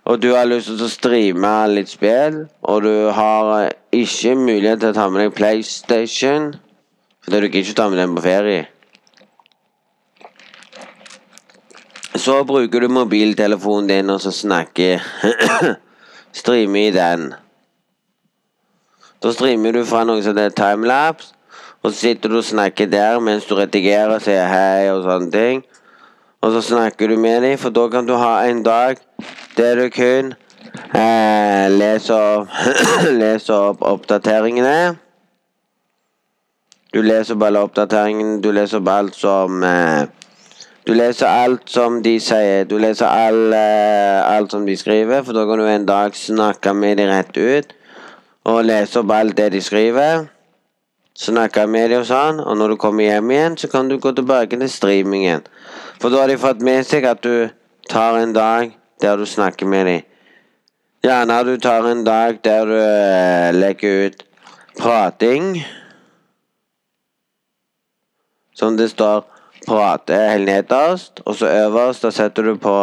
og 0.05 0.21
du 0.21 0.35
har 0.35 0.45
lyst 0.49 0.69
til 0.69 0.85
å 0.85 0.91
streame 0.91 1.55
litt 1.73 1.89
spill, 1.89 2.43
og 2.61 2.85
du 2.85 3.09
har 3.17 3.73
ikke 3.95 4.35
mulighet 4.37 4.81
til 4.83 4.93
å 4.93 4.97
ta 5.01 5.09
med 5.09 5.25
deg 5.25 5.37
PlayStation 5.37 6.51
fordi 7.25 7.41
du 7.41 7.47
gidder 7.49 7.65
ikke 7.65 7.77
ta 7.77 7.89
med 7.89 7.99
den 7.99 8.13
på 8.15 8.21
ferie 8.23 8.61
Så 12.17 12.39
bruker 12.47 12.81
du 12.81 12.87
mobiltelefonen 12.93 13.89
din 13.89 14.09
og 14.13 14.21
så 14.23 14.31
snakker 14.33 15.03
streame 16.39 16.87
i 16.87 16.95
den. 16.95 17.33
Da 19.19 19.33
streamer 19.35 19.75
du 19.75 19.83
fra 19.85 20.05
noe 20.07 20.23
som 20.23 20.37
heter 20.37 20.55
timelapse, 20.55 21.33
og 21.83 21.91
så 21.91 21.97
sitter 21.97 22.31
du 22.31 22.39
og 22.39 22.47
snakker 22.47 22.87
der 22.91 23.19
mens 23.23 23.47
du 23.47 23.55
redigerer 23.55 24.15
og 24.15 24.23
sier 24.23 24.47
hei 24.51 24.89
og 24.91 25.05
sånne 25.05 25.31
ting. 25.31 25.63
Og 26.41 26.51
så 26.55 26.61
snakker 26.63 27.07
du 27.07 27.17
med 27.19 27.41
dem, 27.43 27.57
for 27.59 27.71
da 27.75 27.87
kan 27.91 28.07
du 28.07 28.15
ha 28.19 28.45
en 28.47 28.63
dag 28.63 28.99
der 29.57 29.75
du 29.75 29.89
kun 29.91 30.33
eh, 30.95 31.65
leser, 31.71 32.15
opp, 32.15 32.47
leser 33.21 33.53
opp 33.71 33.83
oppdateringene. 33.83 34.95
Du 36.93 37.01
leser 37.03 37.35
opp 37.35 37.43
alle 37.47 37.63
oppdateringene, 37.67 38.39
du 38.43 38.51
leser 38.55 38.79
opp 38.79 38.91
alt 38.93 39.19
som 39.19 39.63
eh, 39.63 40.07
du 40.89 40.95
leser 40.97 41.27
alt 41.29 41.69
som 41.69 41.99
de 42.01 42.15
sier. 42.17 42.63
Du 42.65 42.79
leser 42.81 43.05
all, 43.05 43.51
uh, 43.53 44.25
alt 44.25 44.49
som 44.55 44.63
de 44.65 44.73
skriver, 44.77 45.21
for 45.21 45.37
da 45.37 45.43
kan 45.45 45.61
du 45.61 45.67
en 45.69 45.85
dag 45.85 46.17
snakke 46.17 46.73
med 46.73 46.97
dem 46.97 47.11
rett 47.11 47.37
ut. 47.37 47.75
Og 48.49 48.63
lese 48.65 49.03
opp 49.03 49.13
alt 49.13 49.37
det 49.37 49.51
de 49.53 49.61
skriver. 49.61 50.25
Snakke 51.13 51.67
med 51.69 51.93
dem 51.93 52.01
og 52.01 52.09
sånn. 52.09 52.41
Og 52.41 52.57
når 52.57 52.73
du 52.73 52.79
kommer 52.81 53.05
hjem 53.05 53.35
igjen, 53.35 53.59
så 53.61 53.69
kan 53.69 53.91
du 53.91 53.99
gå 54.01 54.15
tilbake 54.17 54.57
til 54.57 54.73
streamingen. 54.79 55.45
For 56.01 56.09
da 56.09 56.23
har 56.23 56.33
de 56.33 56.41
fått 56.41 56.65
med 56.65 56.81
seg 56.89 57.05
at 57.05 57.21
du 57.21 57.51
tar 57.85 58.17
en 58.23 58.33
dag 58.33 58.73
der 59.03 59.21
du 59.21 59.29
snakker 59.29 59.69
med 59.69 59.91
dem. 59.91 60.05
Gjerne 61.05 61.41
du 61.45 61.57
tar 61.61 61.85
en 61.85 62.05
dag 62.07 62.41
der 62.41 62.65
du 62.65 62.77
uh, 62.81 63.53
legger 63.53 64.07
ut 64.07 64.23
prating. 64.81 65.59
Som 68.57 68.73
det 68.81 68.89
står 68.97 69.27
prate 69.67 70.15
helt 70.15 70.45
nederst, 70.49 71.21
og 71.25 71.35
så 71.35 71.47
øverst 71.65 72.03
da 72.03 72.11
setter 72.11 72.43
du 72.43 72.55
på 72.57 72.75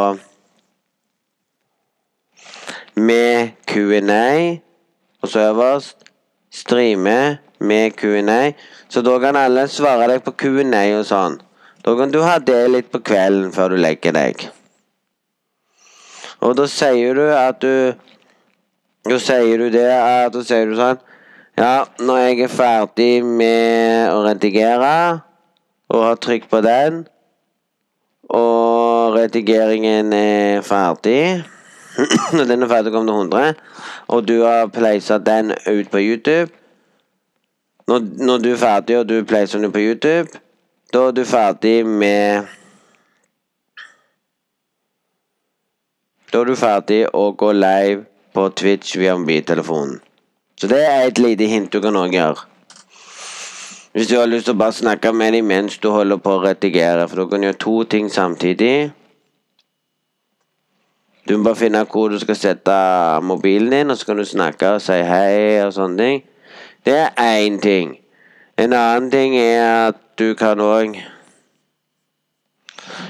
med 2.96 3.48
Q&A, 3.66 4.60
og 5.22 5.28
så 5.28 5.48
øverst 5.50 5.96
streame 6.52 7.38
med 7.58 7.90
Q&A. 7.90 8.52
Så 8.88 9.02
da 9.02 9.18
kan 9.18 9.36
alle 9.36 9.68
svare 9.68 10.08
deg 10.12 10.22
på 10.24 10.32
Q&A 10.38 10.84
og 10.98 11.04
sånn. 11.08 11.40
Da 11.84 11.94
kan 11.98 12.12
du 12.12 12.22
ha 12.24 12.38
det 12.38 12.62
litt 12.70 12.88
på 12.90 13.02
kvelden 13.04 13.52
før 13.54 13.74
du 13.74 13.80
legger 13.80 14.14
deg. 14.16 14.48
Og 16.44 16.56
da 16.58 16.66
sier 16.70 17.14
du 17.16 17.26
at 17.32 17.60
du 17.62 17.94
Da 19.06 19.16
sier 19.22 19.56
du 19.58 19.70
det 19.72 19.86
at 19.88 20.34
Da 20.34 20.42
sier 20.44 20.66
du 20.68 20.74
sånn 20.76 20.98
Ja, 21.56 21.86
når 21.96 22.18
jeg 22.18 22.40
er 22.44 22.52
ferdig 22.52 23.12
med 23.24 24.10
å 24.12 24.18
redigere 24.26 24.90
og 25.88 26.04
har 26.04 26.20
trykk 26.22 26.50
på 26.50 26.60
den. 26.66 27.06
Og 28.28 29.14
redigeringen 29.14 30.12
er 30.12 30.60
ferdig. 30.66 31.44
Når 32.36 32.44
den 32.44 32.62
er 32.62 32.68
ferdig, 32.68 32.92
kommer 32.92 33.12
det 33.12 33.18
100. 33.18 33.54
Og 34.08 34.28
du 34.28 34.42
har 34.42 34.66
pleisa 34.66 35.18
den 35.18 35.52
ut 35.52 35.90
på 35.90 35.98
YouTube. 36.02 36.50
når, 37.86 38.00
når 38.18 38.38
du 38.38 38.50
er 38.52 38.56
ferdig 38.56 38.98
og 38.98 39.08
du 39.08 39.20
pleier 39.24 39.46
den 39.46 39.72
på 39.72 39.78
YouTube, 39.78 40.40
da 40.92 41.06
er 41.08 41.14
du 41.14 41.24
ferdig 41.24 41.86
med 41.86 42.46
Da 46.32 46.40
er 46.42 46.48
du 46.50 46.56
ferdig 46.58 47.04
å 47.14 47.30
gå 47.38 47.52
live 47.54 48.02
på 48.34 48.48
Twitch 48.58 48.96
via 48.98 49.14
mobiltelefonen. 49.16 50.00
Så 50.58 50.68
det 50.68 50.82
er 50.82 51.06
et 51.06 51.20
lite 51.22 51.46
hint 51.48 51.70
du 51.72 51.78
kan 51.80 51.96
også 51.96 52.12
gjøre. 52.12 52.42
Hvis 53.96 54.08
du 54.08 54.18
har 54.18 54.26
lyst 54.28 54.44
til 54.44 54.52
å 54.52 54.60
bare 54.60 54.76
snakke 54.76 55.08
med 55.16 55.32
dem 55.32 55.46
mens 55.48 55.78
du 55.80 55.86
holder 55.88 56.18
på 56.20 56.34
å 56.36 56.40
redigere, 56.42 57.06
for 57.08 57.22
du 57.22 57.30
kan 57.30 57.46
gjøre 57.46 57.56
to 57.62 57.76
ting 57.88 58.10
samtidig. 58.12 58.90
Du 61.24 61.32
må 61.38 61.46
bare 61.46 61.56
finne 61.56 61.80
hvor 61.88 62.12
du 62.12 62.18
skal 62.20 62.36
sette 62.36 62.74
mobilen 63.24 63.72
din, 63.72 63.88
og 63.88 63.96
så 63.96 64.10
kan 64.10 64.20
du 64.20 64.26
snakke 64.28 64.74
og 64.76 64.84
si 64.84 64.98
hei 65.00 65.62
og 65.64 65.72
sånne 65.78 65.96
ting. 66.02 66.20
Det 66.84 66.98
er 66.98 67.40
én 67.46 67.56
ting. 67.64 67.96
En 68.60 68.76
annen 68.76 69.08
ting 69.16 69.38
er 69.40 69.64
at 69.64 70.04
du 70.20 70.34
kan 70.36 70.60
òg 70.60 71.00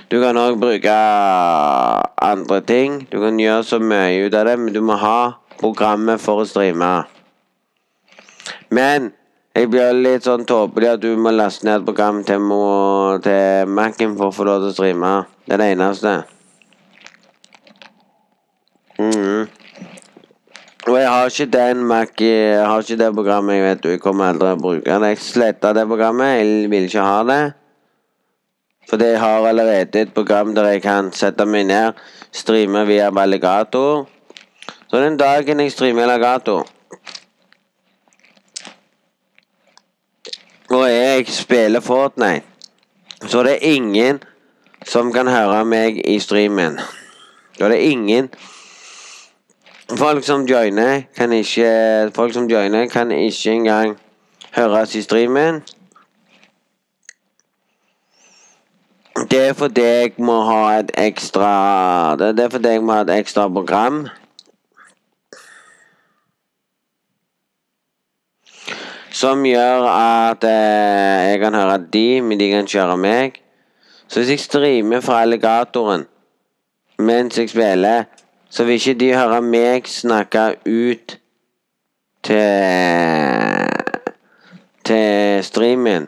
Du 0.07 0.20
kan 0.22 0.38
òg 0.38 0.62
bruke 0.62 0.96
andre 2.31 2.62
ting. 2.62 3.09
Du 3.11 3.18
kan 3.27 3.42
gjøre 3.42 3.66
så 3.66 3.83
mye 3.83 4.22
ut 4.22 4.38
av 4.38 4.46
det, 4.46 4.59
men 4.59 4.72
du 4.72 4.85
må 4.87 5.03
ha 5.03 5.42
programmet 5.59 6.22
for 6.22 6.46
å 6.46 6.46
streame. 6.46 6.94
Men 8.70 9.16
jeg 9.56 9.70
blir 9.72 9.94
litt 9.96 10.26
sånn 10.26 10.44
tåpelig 10.44 10.88
at 10.90 11.00
du 11.00 11.14
må 11.16 11.30
laste 11.32 11.64
ned 11.64 11.84
program 11.86 12.18
til, 12.28 12.42
til 13.24 13.70
Mac-en 13.72 14.16
for 14.18 14.28
å 14.28 14.34
få 14.36 14.44
lov 14.44 14.66
til 14.66 14.68
å 14.68 14.74
streame. 14.74 15.12
Det 15.46 15.56
er 15.56 15.62
det 15.62 15.68
eneste. 15.72 16.12
Mm. 19.00 19.46
Og 20.86 20.98
jeg 21.00 21.08
har 21.08 21.32
ikke 21.32 21.46
den 21.52 21.80
Mac 21.88 22.20
Jeg 22.20 22.68
har 22.68 22.84
ikke 22.84 23.00
det 23.00 23.08
programmet. 23.16 23.56
Jeg 23.56 23.64
vet 23.64 23.82
du, 23.82 23.88
jeg 23.94 24.04
kommer 24.04 24.28
aldri 24.34 24.50
til 24.52 24.58
å 24.58 24.62
bruke 24.66 25.00
det. 25.00 25.12
Jeg 25.14 25.24
sletta 25.24 25.72
det 25.76 25.86
programmet. 25.88 26.36
Jeg 26.36 26.70
vil 26.76 26.90
ikke 26.90 27.08
ha 27.08 27.16
det. 27.32 27.40
Fordi 28.92 29.10
jeg 29.14 29.24
har 29.24 29.48
allerede 29.54 30.04
et 30.04 30.14
program 30.14 30.52
der 30.54 30.74
jeg 30.74 30.84
kan 30.84 31.08
sette 31.16 31.48
meg 31.48 31.66
ned, 31.72 31.96
streame 32.28 32.84
via 32.86 33.08
Alligator. 33.08 34.04
Så 34.86 35.00
den 35.00 35.16
dagen 35.16 35.64
jeg 35.64 35.72
streamer 35.72 36.12
Alligator 36.12 36.75
Og 40.70 40.90
jeg 40.90 41.26
spiller 41.29 41.81
Fortnite, 41.81 42.42
så 43.26 43.38
er 43.38 43.42
det 43.42 43.59
ingen 43.61 44.22
som 44.87 45.12
kan 45.12 45.29
høre 45.31 45.64
meg 45.64 46.00
i 46.05 46.18
streamen. 46.18 46.81
Er 47.61 47.68
det 47.68 47.79
ingen 47.79 48.31
Folk 49.87 50.24
som 50.24 50.42
joiner, 50.46 51.02
kan 51.16 51.33
ikke 51.33 52.11
Folk 52.14 52.35
som 52.35 52.50
joiner, 52.50 52.88
kan 52.88 53.11
ikke 53.11 53.52
engang 53.52 53.96
høres 54.57 54.94
i 54.94 55.02
streamen. 55.02 55.62
Det 59.31 59.48
er 59.48 59.52
fordi 59.52 59.81
jeg 59.81 60.12
må 60.18 60.42
ha 60.44 60.79
et 60.79 60.90
ekstra 60.98 62.16
Det 62.16 62.40
er 62.40 62.48
fordi 62.48 62.68
jeg 62.68 62.83
må 62.83 62.92
ha 62.92 63.00
et 63.00 63.18
ekstra 63.18 63.48
program. 63.48 64.09
Som 69.16 69.46
gjør 69.48 69.87
at 69.88 70.44
eh, 70.44 71.31
jeg 71.31 71.40
kan 71.40 71.55
høre 71.57 71.79
de, 71.92 72.20
men 72.20 72.40
de 72.40 72.50
kan 72.52 72.66
ikke 72.66 72.83
høre 72.83 72.96
meg. 73.00 73.38
Så 74.09 74.20
hvis 74.20 74.35
jeg 74.35 74.42
streamer 74.44 75.00
fra 75.00 75.22
alligatoren 75.24 76.05
mens 76.98 77.38
jeg 77.38 77.48
spiller, 77.50 78.05
så 78.50 78.64
vil 78.64 78.74
ikke 78.74 78.94
de 79.00 79.09
høre 79.16 79.40
meg 79.42 79.88
snakke 79.88 80.44
ut 80.66 81.16
til 82.24 83.72
til 84.87 85.44
streamen. 85.44 86.07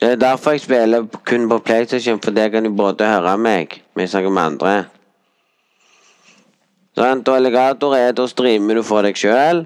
Det 0.00 0.10
er 0.10 0.16
derfor 0.20 0.50
jeg 0.50 0.60
spiller 0.60 1.06
kun 1.24 1.48
på 1.48 1.58
PlayStation, 1.58 2.20
for 2.20 2.30
der 2.30 2.48
kan 2.48 2.64
du 2.64 2.74
både 2.76 3.06
høre 3.06 3.38
meg 3.38 3.82
mens 3.94 4.02
jeg 4.02 4.10
snakker 4.10 4.30
med 4.30 4.42
andre. 4.42 4.84
Sant? 6.98 7.28
Og 7.28 7.36
alligator 7.36 7.94
er 7.96 8.12
da 8.12 8.26
streamer 8.26 8.74
du 8.74 8.82
for 8.82 9.06
deg 9.06 9.16
sjøl. 9.16 9.64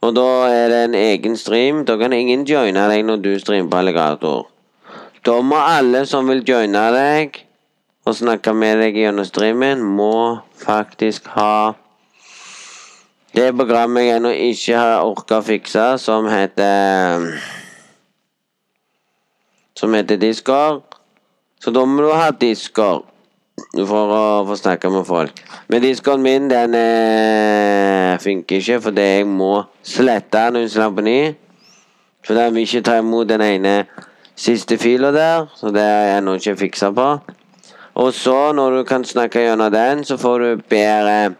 Og 0.00 0.14
da 0.16 0.28
er 0.48 0.68
det 0.72 0.80
en 0.84 0.94
egen 0.96 1.36
stream. 1.36 1.84
Da 1.84 1.96
kan 2.00 2.12
ingen 2.16 2.46
joine 2.48 2.86
deg 2.88 3.04
når 3.04 3.20
du 3.24 3.30
streamer 3.38 3.70
på 3.70 3.82
alligator. 3.82 4.48
Da 5.26 5.36
må 5.44 5.58
alle 5.60 6.06
som 6.08 6.28
vil 6.30 6.40
joine 6.48 6.86
deg 6.94 7.42
og 8.08 8.16
snakke 8.16 8.54
med 8.56 8.80
deg 8.80 8.96
gjennom 8.96 9.26
streamen, 9.28 9.82
må 9.84 10.40
faktisk 10.56 11.28
ha 11.36 11.76
det 13.36 13.50
programmet 13.54 14.08
jeg 14.08 14.16
ennå 14.18 14.30
ikke 14.34 14.78
har 14.80 15.04
orka 15.06 15.38
å 15.38 15.44
fikse, 15.46 15.84
som 16.02 16.26
heter 16.26 17.28
Som 19.78 19.94
heter 19.94 20.18
Discord. 20.20 20.82
Så 21.60 21.70
da 21.70 21.84
må 21.86 22.02
du 22.02 22.10
ha 22.10 22.32
Discord 22.34 23.06
for 23.86 24.12
å 24.14 24.22
få 24.48 24.56
snakke 24.58 24.90
med 24.92 25.06
folk. 25.08 25.42
Men 25.68 25.82
discoen 25.84 26.22
min, 26.24 26.48
den 26.50 26.76
eh, 26.78 28.18
funker 28.22 28.60
ikke 28.60 28.80
fordi 28.88 29.06
jeg 29.06 29.26
må 29.28 29.52
slette 29.86 30.46
den 30.48 30.64
og 30.64 30.70
slå 30.70 30.88
den 30.98 31.10
i. 31.10 31.20
For 32.26 32.36
den 32.36 32.54
vil 32.54 32.66
ikke 32.66 32.84
ta 32.86 32.98
imot 33.00 33.28
den 33.30 33.44
ene 33.44 33.74
siste 34.40 34.78
fila 34.80 35.12
der, 35.12 35.46
så 35.56 35.72
det 35.74 35.84
er 35.84 36.02
jeg 36.06 36.18
ennå 36.20 36.36
ikke 36.40 36.56
fiksa 36.64 36.90
på. 36.96 37.08
Og 38.00 38.12
så, 38.14 38.52
når 38.56 38.76
du 38.76 38.82
kan 38.88 39.04
snakke 39.04 39.42
gjennom 39.44 39.72
den, 39.72 40.04
så 40.04 40.16
får 40.20 40.38
du 40.38 40.66
bedre 40.70 41.34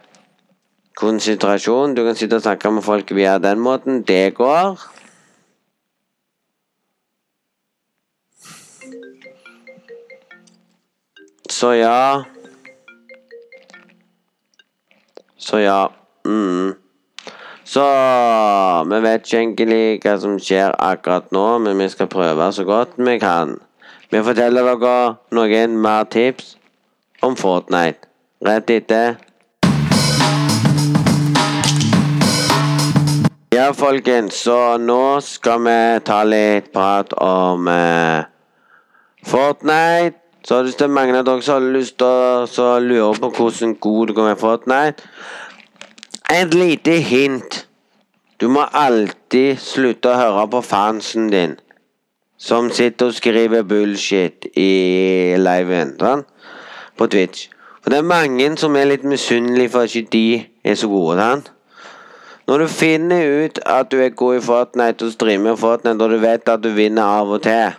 konsentrasjon. 0.99 1.95
Du 1.95 2.03
kan 2.05 2.17
sitte 2.17 2.37
og 2.37 2.45
snakke 2.45 2.71
med 2.71 2.85
folk 2.85 3.13
via 3.15 3.37
den 3.41 3.59
måten. 3.59 4.01
Det 4.07 4.33
går. 4.37 4.77
Så 11.51 11.73
ja. 11.73 12.23
Så 15.37 15.57
ja. 15.59 15.91
Mm. 16.25 16.73
Så 17.63 17.83
vi 18.89 18.99
vet 19.03 19.25
ikke 19.25 19.39
egentlig 19.41 19.81
hva 20.05 20.13
som 20.19 20.37
skjer 20.39 20.77
akkurat 20.79 21.27
nå, 21.35 21.43
men 21.65 21.83
vi 21.83 21.89
skal 21.91 22.07
prøve 22.11 22.47
så 22.55 22.63
godt 22.63 22.95
vi 22.95 23.17
kan. 23.19 23.57
Vi 24.11 24.21
forteller 24.23 24.69
dere 24.69 24.93
noen 25.35 25.75
mer 25.83 26.07
tips 26.07 26.55
om 27.21 27.35
Fortnite 27.35 28.07
rett 28.47 28.71
etter. 28.71 29.19
Ja, 33.51 33.67
folkens, 33.75 34.39
så 34.47 34.77
nå 34.79 35.19
skal 35.19 35.67
vi 35.67 35.77
ta 36.07 36.23
litt 36.23 36.71
prat 36.71 37.11
om 37.19 37.67
eh, 37.67 38.23
Fortnite. 39.27 40.20
Så 40.43 40.63
hvis 40.63 40.75
det 40.75 40.87
er 40.87 40.93
mange 40.93 41.17
av 41.17 41.25
dere 41.25 41.43
som 41.45 41.59
har 41.59 41.73
lyst 41.75 41.97
til 42.01 42.63
å 42.65 42.79
lure 42.81 43.13
på 43.21 43.29
hvordan 43.37 43.75
god 43.83 44.07
du 44.07 44.13
kan 44.17 44.29
være 44.29 44.37
i 44.37 44.41
Fortnite 44.41 45.03
Et 46.31 46.53
lite 46.53 46.95
hint. 47.03 47.67
Du 48.41 48.47
må 48.49 48.63
alltid 48.73 49.59
slutte 49.61 50.09
å 50.09 50.17
høre 50.17 50.47
på 50.49 50.61
fansen 50.65 51.27
din. 51.29 51.57
Som 52.41 52.71
sitter 52.73 53.11
og 53.11 53.17
skriver 53.17 53.67
bullshit 53.67 54.47
i 54.57 55.35
liven. 55.37 55.93
Sånn? 55.99 56.23
På 56.97 57.05
Twitch. 57.11 57.49
For 57.83 57.93
det 57.93 57.99
er 57.99 58.07
mange 58.07 58.47
som 58.57 58.77
er 58.79 58.89
litt 58.89 59.05
misunnelige 59.05 59.73
for 59.75 59.85
at 59.85 59.93
ikke 59.93 60.15
de 60.15 60.25
er 60.63 60.79
så 60.79 60.89
gode. 60.89 61.19
Sånn? 61.21 61.45
Når 62.49 62.63
du 62.63 62.67
finner 62.67 63.45
ut 63.45 63.61
at 63.69 63.91
du 63.91 63.99
er 64.01 64.15
god 64.17 64.39
i 64.39 64.43
Fortnite 64.47 65.05
og 65.05 65.13
streamer 65.13 65.59
Fortnite, 65.59 66.01
og 66.01 66.15
du 66.15 66.17
vet 66.23 66.49
at 66.49 66.63
du 66.63 66.71
vinner 66.73 67.21
av 67.21 67.29
og 67.37 67.43
til 67.45 67.75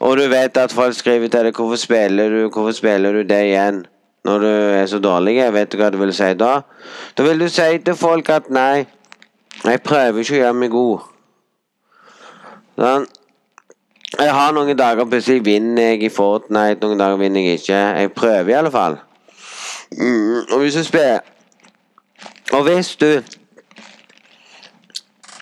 Og 0.00 0.16
du 0.16 0.22
vet 0.28 0.56
at 0.56 0.72
folk 0.72 0.94
skriver 0.94 1.28
til 1.28 1.44
deg 1.44 1.54
'Hvorfor 1.54 1.76
spiller 1.76 2.28
du 2.28 2.48
Hvorfor 2.48 2.72
spiller 2.72 3.12
du 3.12 3.18
det 3.18 3.44
igjen?' 3.44 3.86
Når 4.24 4.38
du 4.38 4.46
er 4.46 4.86
så 4.86 4.98
dårlig. 4.98 5.52
Vet 5.52 5.72
du 5.72 5.76
hva 5.76 5.90
du 5.90 5.96
vil 5.98 6.14
si 6.14 6.34
da? 6.34 6.60
Da 7.16 7.22
vil 7.22 7.40
du 7.40 7.48
si 7.48 7.78
til 7.84 7.94
folk 7.96 8.28
at 8.28 8.50
'Nei, 8.50 8.86
jeg 9.64 9.82
prøver 9.82 10.18
ikke 10.18 10.34
å 10.34 10.42
gjøre 10.42 10.54
meg 10.54 10.70
god'. 10.70 11.00
Sånn. 12.78 13.06
Jeg 14.18 14.34
har 14.34 14.52
noen 14.52 14.78
dager 14.78 15.04
plutselig 15.04 15.44
vinner 15.44 15.82
jeg 15.82 16.02
i 16.02 16.08
Fortnite, 16.08 16.80
noen 16.82 16.98
dager 16.98 17.16
vinner 17.16 17.40
jeg 17.40 17.60
ikke. 17.60 17.72
Jeg 17.72 18.12
prøver 18.12 18.48
i 18.48 18.52
alle 18.52 18.70
fall. 18.70 18.98
Mm, 19.98 20.36
og 20.52 20.58
hvis 20.58 20.74
du 20.74 20.84
spiller 20.84 21.18
Og 22.52 22.62
hvis 22.62 22.96
du 22.96 23.22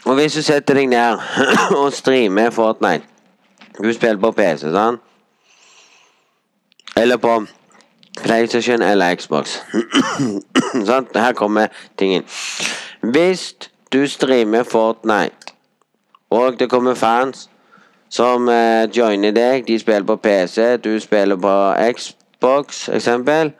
Og 0.05 0.15
hvis 0.15 0.33
du 0.33 0.43
setter 0.43 0.75
deg 0.75 0.89
ned 0.89 1.19
og 1.81 1.93
streamer 1.93 2.51
Fortnite 2.51 3.18
Du 3.83 3.93
spiller 3.93 4.21
på 4.21 4.33
PC, 4.33 4.71
sant? 4.71 5.01
Eller 6.97 7.17
på 7.17 7.47
PlayStation 8.23 8.83
eller 8.83 9.15
Xbox. 9.15 9.63
sant? 10.87 11.09
Her 11.15 11.33
kommer 11.33 11.67
tingen. 11.97 12.25
Hvis 13.01 13.55
du 13.93 14.07
streamer 14.07 14.63
Fortnite, 14.63 15.55
og 16.31 16.59
det 16.59 16.71
kommer 16.71 16.95
fans 16.95 17.51
som 18.11 18.49
eh, 18.49 18.89
joiner 18.97 19.31
deg, 19.31 19.67
de 19.69 19.79
spiller 19.79 20.07
på 20.07 20.17
PC, 20.17 20.77
du 20.77 21.01
spiller 21.01 21.37
på 21.37 21.55
Xbox, 21.95 22.89
eksempel, 22.89 23.53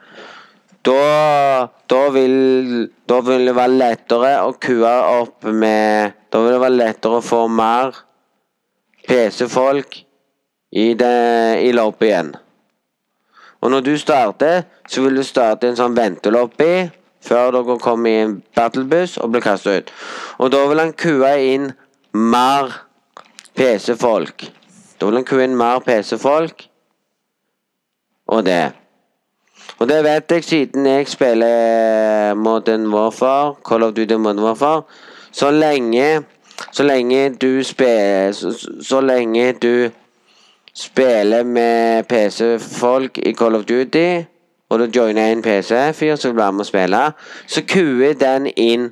da, 0.85 1.67
da, 1.89 2.03
vil, 2.09 2.89
da 3.09 3.21
vil 3.21 3.47
det 3.47 3.55
være 3.55 3.79
lettere 3.79 4.35
å 4.43 4.53
kue 4.63 4.91
opp 5.19 5.43
med 5.43 6.13
Da 6.31 6.39
vil 6.39 6.53
det 6.55 6.61
være 6.61 6.77
lettere 6.77 7.17
å 7.19 7.25
få 7.25 7.41
mer 7.51 7.97
PC-folk 9.09 9.97
i, 10.71 10.93
det- 10.93 11.61
i 11.63 11.71
igjen. 11.71 12.35
Og 13.61 13.71
når 13.71 13.79
du 13.81 13.97
starter, 13.97 14.63
så 14.87 15.01
vil 15.01 15.15
du 15.15 15.23
starte 15.23 15.67
en 15.67 15.75
sånn 15.75 15.95
ventelobby 15.97 16.89
før 17.21 17.51
dere 17.51 17.79
kommer 17.79 18.09
i 18.09 18.21
en 18.23 18.43
battlebuss 18.55 19.17
og 19.17 19.31
blir 19.31 19.41
kastet 19.43 19.77
ut. 19.77 19.91
Og 20.39 20.51
da 20.51 20.61
vil 20.67 20.79
han 20.79 20.93
kue 20.93 21.31
inn 21.53 21.71
mer 22.13 22.71
PC-folk. 23.55 24.45
Da 24.99 25.05
vil 25.09 25.15
han 25.19 25.25
kue 25.27 25.43
inn 25.43 25.57
mer 25.57 25.79
PC-folk. 25.83 26.63
Og 28.29 28.45
det. 28.45 28.71
Og 29.79 29.87
det 29.89 30.03
vet 30.03 30.31
jeg 30.31 30.43
siden 30.43 30.85
jeg 30.85 31.07
spiller 31.07 32.33
Modern 32.35 32.87
Warfare, 32.93 33.55
Call 33.65 33.83
of 33.83 33.93
Duty 33.95 34.13
Modern 34.15 34.43
Warfare. 34.43 34.83
Så 35.31 35.51
lenge 35.51 36.23
Så 36.75 36.83
lenge 36.83 37.29
du 37.39 37.63
spiller 37.63 38.31
så- 38.31 38.83
så 38.83 38.99
lenge 39.01 39.53
du 39.61 39.89
spiller 40.73 41.43
med 41.43 42.07
PC-folk 42.07 43.17
i 43.17 43.33
Call 43.33 43.55
of 43.55 43.65
Duty, 43.65 44.23
og 44.69 44.79
du 44.79 44.85
joiner 44.95 45.31
en 45.31 45.41
PC-fyr 45.41 46.15
som 46.15 46.31
vil 46.31 46.41
være 46.41 46.51
med 46.57 46.65
å 46.65 46.69
spille, 46.69 47.01
så 47.47 47.63
kuer 47.65 48.13
den 48.19 48.51
inn 48.55 48.91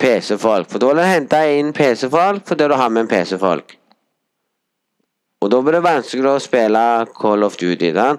PC-folk. 0.00 0.70
For 0.70 0.80
da 0.80 0.88
vil 0.88 1.02
den 1.02 1.12
hente 1.12 1.42
inn 1.58 1.74
PC-folk 1.76 2.48
fordi 2.48 2.68
du 2.70 2.76
har 2.80 2.88
med 2.88 3.04
en 3.04 3.12
PC-folk. 3.12 3.76
Og 5.40 5.50
da 5.52 5.60
blir 5.64 5.78
det 5.78 5.84
vanskelig 5.84 6.28
å 6.28 6.40
spille 6.40 6.80
Call 7.16 7.44
of 7.44 7.56
Duty. 7.60 7.92
Da. 7.96 8.14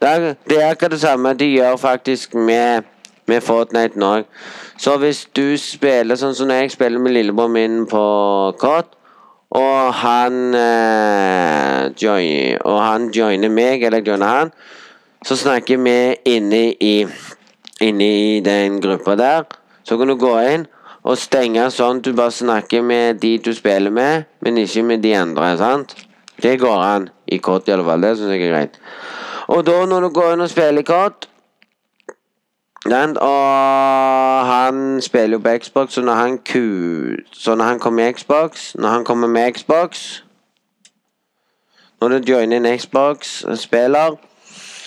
Det 0.00 0.10
er, 0.10 0.70
akkurat 0.70 0.92
det 0.92 1.00
samme 1.00 1.32
de 1.40 1.46
gjør 1.54 1.76
faktisk 1.80 2.34
med, 2.34 2.84
med 3.26 3.40
Fortnite 3.40 4.00
nå. 4.00 4.10
Så 4.76 4.98
hvis 5.00 5.22
du 5.36 5.56
spiller 5.60 6.18
sånn 6.20 6.36
som 6.36 6.52
jeg 6.52 6.72
spiller 6.74 7.00
med 7.00 7.14
lillebroren 7.16 7.54
min 7.56 7.78
på 7.88 8.04
COD, 8.60 8.90
og 9.54 9.94
han 9.94 10.54
eh, 10.58 11.90
join, 12.02 12.58
Og 12.64 12.80
han 12.82 13.10
joiner 13.14 13.52
meg, 13.52 13.82
eller 13.82 14.02
jeg 14.02 14.08
joiner 14.08 14.26
han, 14.26 14.52
så 15.24 15.36
snakker 15.36 15.78
vi 15.78 15.98
inne 16.36 16.66
i 16.80 16.96
Inne 17.82 18.06
i 18.06 18.40
den 18.40 18.80
gruppa 18.80 19.16
der. 19.18 19.42
Så 19.82 19.98
kan 19.98 20.08
du 20.08 20.14
gå 20.16 20.30
inn 20.46 20.62
og 21.04 21.18
stenge 21.18 21.66
sånn 21.74 21.98
du 22.00 22.12
bare 22.16 22.32
snakker 22.32 22.84
med 22.86 23.18
de 23.20 23.32
du 23.42 23.50
spiller 23.52 23.90
med, 23.90 24.28
men 24.40 24.60
ikke 24.62 24.84
med 24.86 25.02
de 25.02 25.10
andre. 25.18 25.56
sant? 25.58 25.96
Det 26.40 26.54
går 26.60 26.78
an 26.80 27.08
i 27.26 27.38
kort, 27.38 27.68
i 27.68 27.72
alle 27.74 27.84
fall. 27.84 28.00
Det 28.00 28.14
syns 28.16 28.30
jeg 28.30 28.46
er 28.46 28.52
greit. 28.52 28.78
Og 29.48 29.66
da 29.66 29.84
når 29.90 30.06
du 30.06 30.08
går 30.14 30.32
inn 30.32 30.46
og 30.46 30.50
spiller 30.50 30.80
i 30.80 30.86
COD 30.86 31.26
sant, 32.90 33.18
Og 33.18 34.46
han 34.46 35.00
spiller 35.00 35.36
jo 35.36 35.38
på 35.38 35.48
Xbox, 35.62 35.92
så 35.92 36.00
når 36.00 36.12
han. 36.12 36.38
Så 37.32 37.54
når 37.54 37.64
han 37.64 37.78
kommer 37.78 38.06
i 38.06 38.12
Xbox 38.12 38.74
Når 38.74 38.88
han 38.88 39.04
kommer 39.04 39.26
med 39.26 39.52
Xbox 39.52 40.22
Når 42.00 42.08
du 42.08 42.20
joiner 42.28 42.56
en 42.56 42.78
Xbox-spiller 42.78 44.16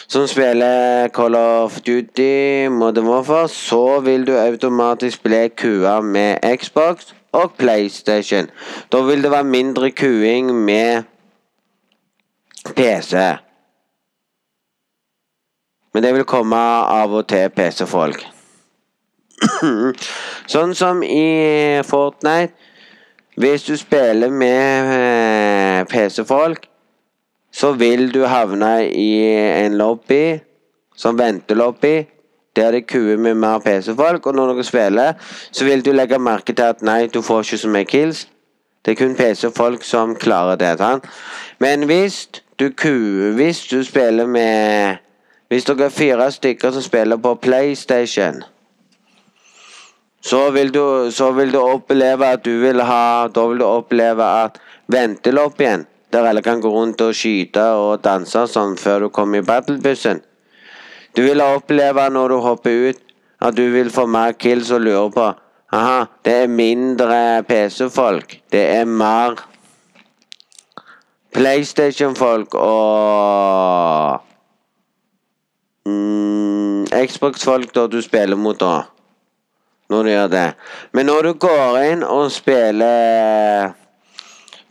som 0.07 0.27
spiller 0.27 1.07
Call 1.07 1.35
of 1.35 1.79
Duty 1.79 2.67
Modern 2.67 3.07
Warfare, 3.07 3.47
så 3.47 3.99
vil 3.99 4.27
du 4.27 4.37
automatisk 4.37 5.23
bli 5.23 5.47
kua 5.47 5.99
med 6.01 6.37
Xbox 6.57 7.13
og 7.31 7.51
PlayStation. 7.57 8.49
Da 8.91 9.01
vil 9.01 9.23
det 9.23 9.31
være 9.31 9.43
mindre 9.43 9.91
kuing 9.91 10.55
med 10.55 11.03
PC. 12.75 13.15
Men 15.97 16.03
det 16.03 16.11
vil 16.13 16.27
komme 16.29 16.57
av 16.93 17.09
og 17.17 17.23
til 17.25 17.47
PC-folk. 17.49 18.19
sånn 20.53 20.75
som 20.77 20.99
i 21.01 21.81
Fortnite. 21.89 22.53
Hvis 23.41 23.65
du 23.65 23.71
spiller 23.81 24.29
med 24.29 24.91
eh, 24.93 25.79
PC-folk, 25.89 26.67
så 27.49 27.71
vil 27.81 28.11
du 28.13 28.19
havne 28.29 28.69
i 28.93 29.07
en 29.63 29.79
lobby, 29.81 30.37
som 30.93 31.17
ventelobby, 31.17 31.95
der 32.53 32.77
det 32.77 32.83
kuer 32.93 33.17
med 33.17 33.41
mer 33.41 33.57
PC-folk. 33.65 34.29
Og 34.29 34.37
når 34.37 34.53
dere 34.53 34.67
spiller, 34.69 35.33
så 35.49 35.65
vil 35.65 35.81
du 35.81 35.89
legge 35.97 36.21
merke 36.21 36.53
til 36.53 36.75
at 36.75 36.85
nei, 36.85 37.07
du 37.09 37.23
får 37.25 37.41
ikke 37.41 37.61
så 37.63 37.73
mye 37.73 37.89
kills. 37.89 38.27
Det 38.85 38.93
er 38.93 39.01
kun 39.01 39.17
PC-folk 39.17 39.81
som 39.81 40.13
klarer 40.13 40.61
det. 40.61 40.75
sant? 40.77 41.09
Men 41.57 41.89
hvis 41.89 42.27
du 42.59 42.69
kuer 42.69 43.33
Hvis 43.33 43.65
du 43.65 43.81
spiller 43.83 44.29
med 44.29 45.06
Hvis 45.47 45.65
dere 45.67 45.87
er 45.87 45.93
fire 45.95 46.31
stykker 46.31 46.71
som 46.75 46.83
spiller 46.83 47.19
på 47.23 47.35
PlayStation, 47.39 48.41
så 50.21 50.49
vil 50.51 50.73
du, 50.73 51.11
så 51.11 51.31
vil 51.31 51.53
du 51.53 51.59
oppleve 51.61 52.25
at 52.25 52.43
du 52.45 52.57
vil 52.59 52.81
ha 52.83 53.27
Da 53.31 53.45
vil 53.47 53.61
du 53.61 53.65
oppleve 53.65 54.25
at 54.43 54.57
ventelobbyen, 54.91 55.85
der 56.11 56.25
alle 56.27 56.41
kan 56.41 56.61
gå 56.61 56.69
rundt 56.69 57.01
og 57.01 57.15
skyte 57.15 57.63
og 57.79 58.03
danse 58.03 58.47
sånn 58.51 58.75
før 58.81 59.05
du 59.05 59.09
kommer 59.13 59.39
i 59.39 59.45
battlebussen 59.45 60.23
Du 61.15 61.21
vil 61.23 61.41
oppleve 61.41 62.09
når 62.09 62.33
du 62.33 62.37
hopper 62.43 62.89
ut, 62.89 63.03
at 63.39 63.55
du 63.55 63.69
vil 63.71 63.91
få 63.93 64.07
mer 64.09 64.33
kills 64.33 64.71
og 64.71 64.81
lure 64.81 65.11
på 65.15 65.27
Aha, 65.67 66.05
det 66.23 66.33
er 66.43 66.47
mindre 66.47 67.43
PC-folk. 67.43 68.37
Det 68.51 68.61
er 68.77 68.85
mer 68.87 69.35
PlayStation-folk 71.35 72.55
og 72.55 74.21
mm, 75.87 76.85
Xbox-folk 77.07 77.73
da 77.75 77.87
du 77.87 78.01
spiller 78.01 78.35
mot, 78.35 78.59
da. 78.59 78.81
Når 79.89 80.03
du 80.03 80.09
gjør 80.09 80.27
det. 80.27 80.47
Men 80.91 81.05
når 81.05 81.21
du 81.21 81.33
går 81.33 81.77
inn 81.91 82.03
og 82.03 82.31
spiller 82.31 83.71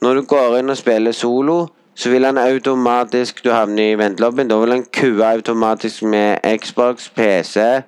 Når 0.00 0.14
du 0.14 0.22
går 0.28 0.58
inn 0.58 0.70
og 0.70 0.76
spiller 0.76 1.12
solo, 1.12 1.68
så 1.96 2.10
vil 2.12 2.24
han 2.24 2.38
automatisk 2.38 3.44
Du 3.44 3.50
havner 3.50 3.92
i 3.92 3.98
ventelobbyen. 3.98 4.48
Da 4.48 4.58
vil 4.60 4.74
han 4.74 4.84
kue 4.92 5.24
automatisk 5.24 6.02
med 6.02 6.44
Xbox, 6.60 7.08
PC 7.08 7.82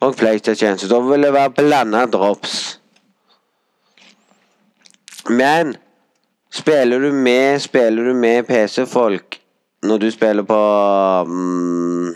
og 0.00 0.16
PlayStation. 0.16 0.78
Så 0.78 0.88
da 0.88 1.00
vil 1.04 1.22
det 1.22 1.32
være 1.32 1.50
blanda 1.50 2.06
drops. 2.06 2.80
Men 5.28 5.76
spiller 6.50 6.98
du 6.98 7.12
med 7.12 7.60
Spiller 7.60 8.08
du 8.08 8.14
med 8.14 8.44
PC-folk 8.48 9.40
når 9.82 9.96
du 9.98 10.10
spiller 10.10 10.42
på 10.42 10.60
um, 11.26 12.14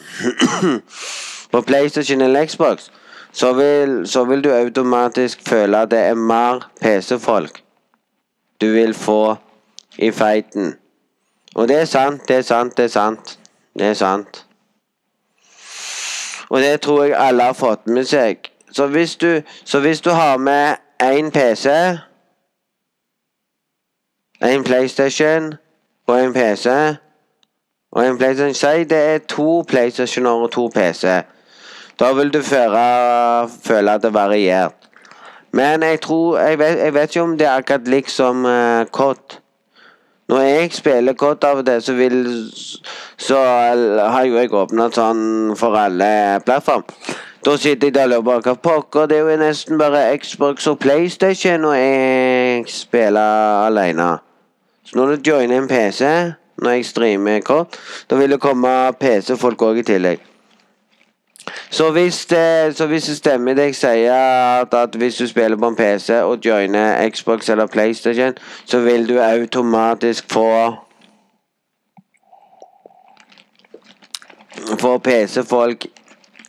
På 1.53 1.61
PlayStation 1.61 2.21
eller 2.21 2.47
Xbox, 2.47 2.91
så 3.33 3.53
vil, 3.53 4.07
så 4.07 4.25
vil 4.25 4.45
du 4.45 4.53
automatisk 4.53 5.49
føle 5.49 5.79
at 5.79 5.91
det 5.91 5.99
er 5.99 6.15
mer 6.15 6.71
PC-folk 6.81 7.63
du 8.61 8.67
vil 8.67 8.95
få 8.95 9.37
i 9.99 10.11
fighten. 10.11 10.75
Og 11.55 11.69
det 11.69 11.81
er 11.81 11.85
sant, 11.85 12.29
det 12.29 12.37
er 12.37 12.43
sant, 12.43 12.77
det 12.77 12.85
er 12.85 12.89
sant. 12.89 13.39
Det 13.79 13.87
er 13.87 13.95
sant. 13.95 14.47
Og 16.49 16.61
det 16.61 16.81
tror 16.81 17.05
jeg 17.05 17.17
alle 17.19 17.43
har 17.43 17.53
fått 17.53 17.87
med 17.87 18.05
seg. 18.05 18.37
Så 18.73 18.87
hvis 18.87 19.17
du, 19.17 19.43
så 19.65 19.81
hvis 19.81 20.01
du 20.01 20.11
har 20.11 20.37
med 20.37 20.75
én 21.03 21.31
PC, 21.31 21.71
en 24.43 24.65
PlayStation 24.65 25.55
og 26.07 26.25
en 26.25 26.33
PC 26.33 26.69
og 27.93 28.07
en 28.07 28.19
PlayStation 28.19 28.55
Si 28.55 28.85
det 28.85 28.99
er 28.99 29.19
to 29.29 29.65
PlayStationer 29.69 30.31
og 30.31 30.51
to 30.51 30.69
PC. 30.75 31.03
Da 32.01 32.13
vil 32.13 32.33
du 32.33 32.43
føre, 32.43 33.49
føle 33.65 33.93
at 33.93 34.03
det 34.03 34.09
er 34.09 34.13
variert. 34.13 34.75
Men 35.53 35.83
jeg 35.83 36.01
tror 36.01 36.39
Jeg 36.39 36.59
vet, 36.59 36.79
jeg 36.79 36.95
vet 36.95 37.03
ikke 37.03 37.23
om 37.23 37.39
det 37.39 37.47
er 37.47 37.57
akkurat 37.57 37.89
liksom 37.89 38.45
uh, 38.45 38.85
kott. 38.93 39.41
Når 40.29 40.41
jeg 40.41 40.73
spiller 40.73 41.13
kott 41.13 41.45
av 41.45 41.59
og 41.59 41.67
til, 41.67 41.83
så 41.83 41.93
vil 41.93 42.47
Så 43.19 43.39
har 44.11 44.25
jo 44.25 44.39
jeg 44.39 44.55
åpna 44.55 44.87
sånn 44.95 45.57
for 45.59 45.75
alle 45.77 46.41
plattform. 46.47 46.87
Da 47.45 47.57
sitter 47.57 47.89
jeg 47.89 47.95
der 47.95 48.05
og 48.05 48.11
lurer 48.11 48.23
på 48.23 48.51
hva 48.51 48.55
pokker, 48.55 49.07
det 49.07 49.17
er 49.17 49.31
jo 49.31 49.37
nesten 49.41 49.79
bare 49.81 50.19
Xbox 50.21 50.67
og 50.67 50.79
PlayStation 50.79 51.65
og 51.65 51.77
jeg 51.77 52.65
spiller 52.69 53.65
alene. 53.67 54.11
Så 54.85 54.99
når 54.99 55.15
du 55.17 55.31
joiner 55.31 55.59
en 55.59 55.69
PC, 55.69 56.03
når 56.61 56.71
jeg 56.71 56.87
streamer 56.87 57.41
kort. 57.41 57.79
da 58.11 58.17
vil 58.17 58.31
det 58.31 58.41
komme 58.41 58.93
PC-folk 59.01 59.63
òg 59.63 59.79
i 59.79 59.83
tillegg. 59.83 60.27
Så 61.71 61.91
hvis, 61.91 62.27
det, 62.27 62.77
så 62.77 62.87
hvis 62.87 63.05
det 63.05 63.17
stemmer 63.17 63.55
det 63.55 63.65
jeg 63.71 63.75
sier, 63.75 64.15
at, 64.15 64.75
at 64.75 64.95
hvis 64.95 65.17
du 65.17 65.27
spiller 65.27 65.57
på 65.57 65.69
en 65.69 65.77
PC 65.77 66.11
og 66.23 66.39
joiner 66.45 67.09
Xbox 67.09 67.49
eller 67.49 67.67
PlayStation, 67.67 68.35
så 68.65 68.81
vil 68.81 69.09
du 69.09 69.19
automatisk 69.19 70.33
få 70.33 70.75
Få 74.81 74.99
PC-folk 74.99 75.87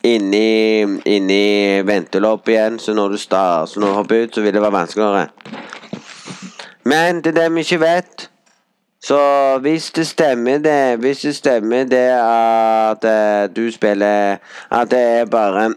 inni, 0.04 0.82
inni 1.06 1.80
igjen 1.80 2.80
så 2.80 2.94
når 2.94 3.10
du 3.10 3.18
starter, 3.18 3.66
så 3.66 3.80
når 3.80 3.88
du 3.88 3.94
hopper 3.94 4.24
ut, 4.24 4.36
så 4.36 4.42
vil 4.42 4.54
det 4.54 4.62
være 4.62 4.72
vanskeligere. 4.72 5.28
Men 6.84 7.22
det 7.24 7.38
er 7.38 7.50
vi 7.50 7.60
ikke 7.60 7.80
vet. 7.80 8.31
Så 9.04 9.18
hvis 9.62 9.92
det 9.92 10.08
stemmer 10.08 10.58
det 10.58 11.00
Hvis 11.00 11.22
det 11.22 11.36
stemmer 11.36 11.84
det 11.90 12.10
at 12.22 13.06
uh, 13.06 13.56
du 13.56 13.72
spiller 13.72 14.38
At 14.72 14.92
det 14.92 15.00
er 15.00 15.26
bare 15.26 15.74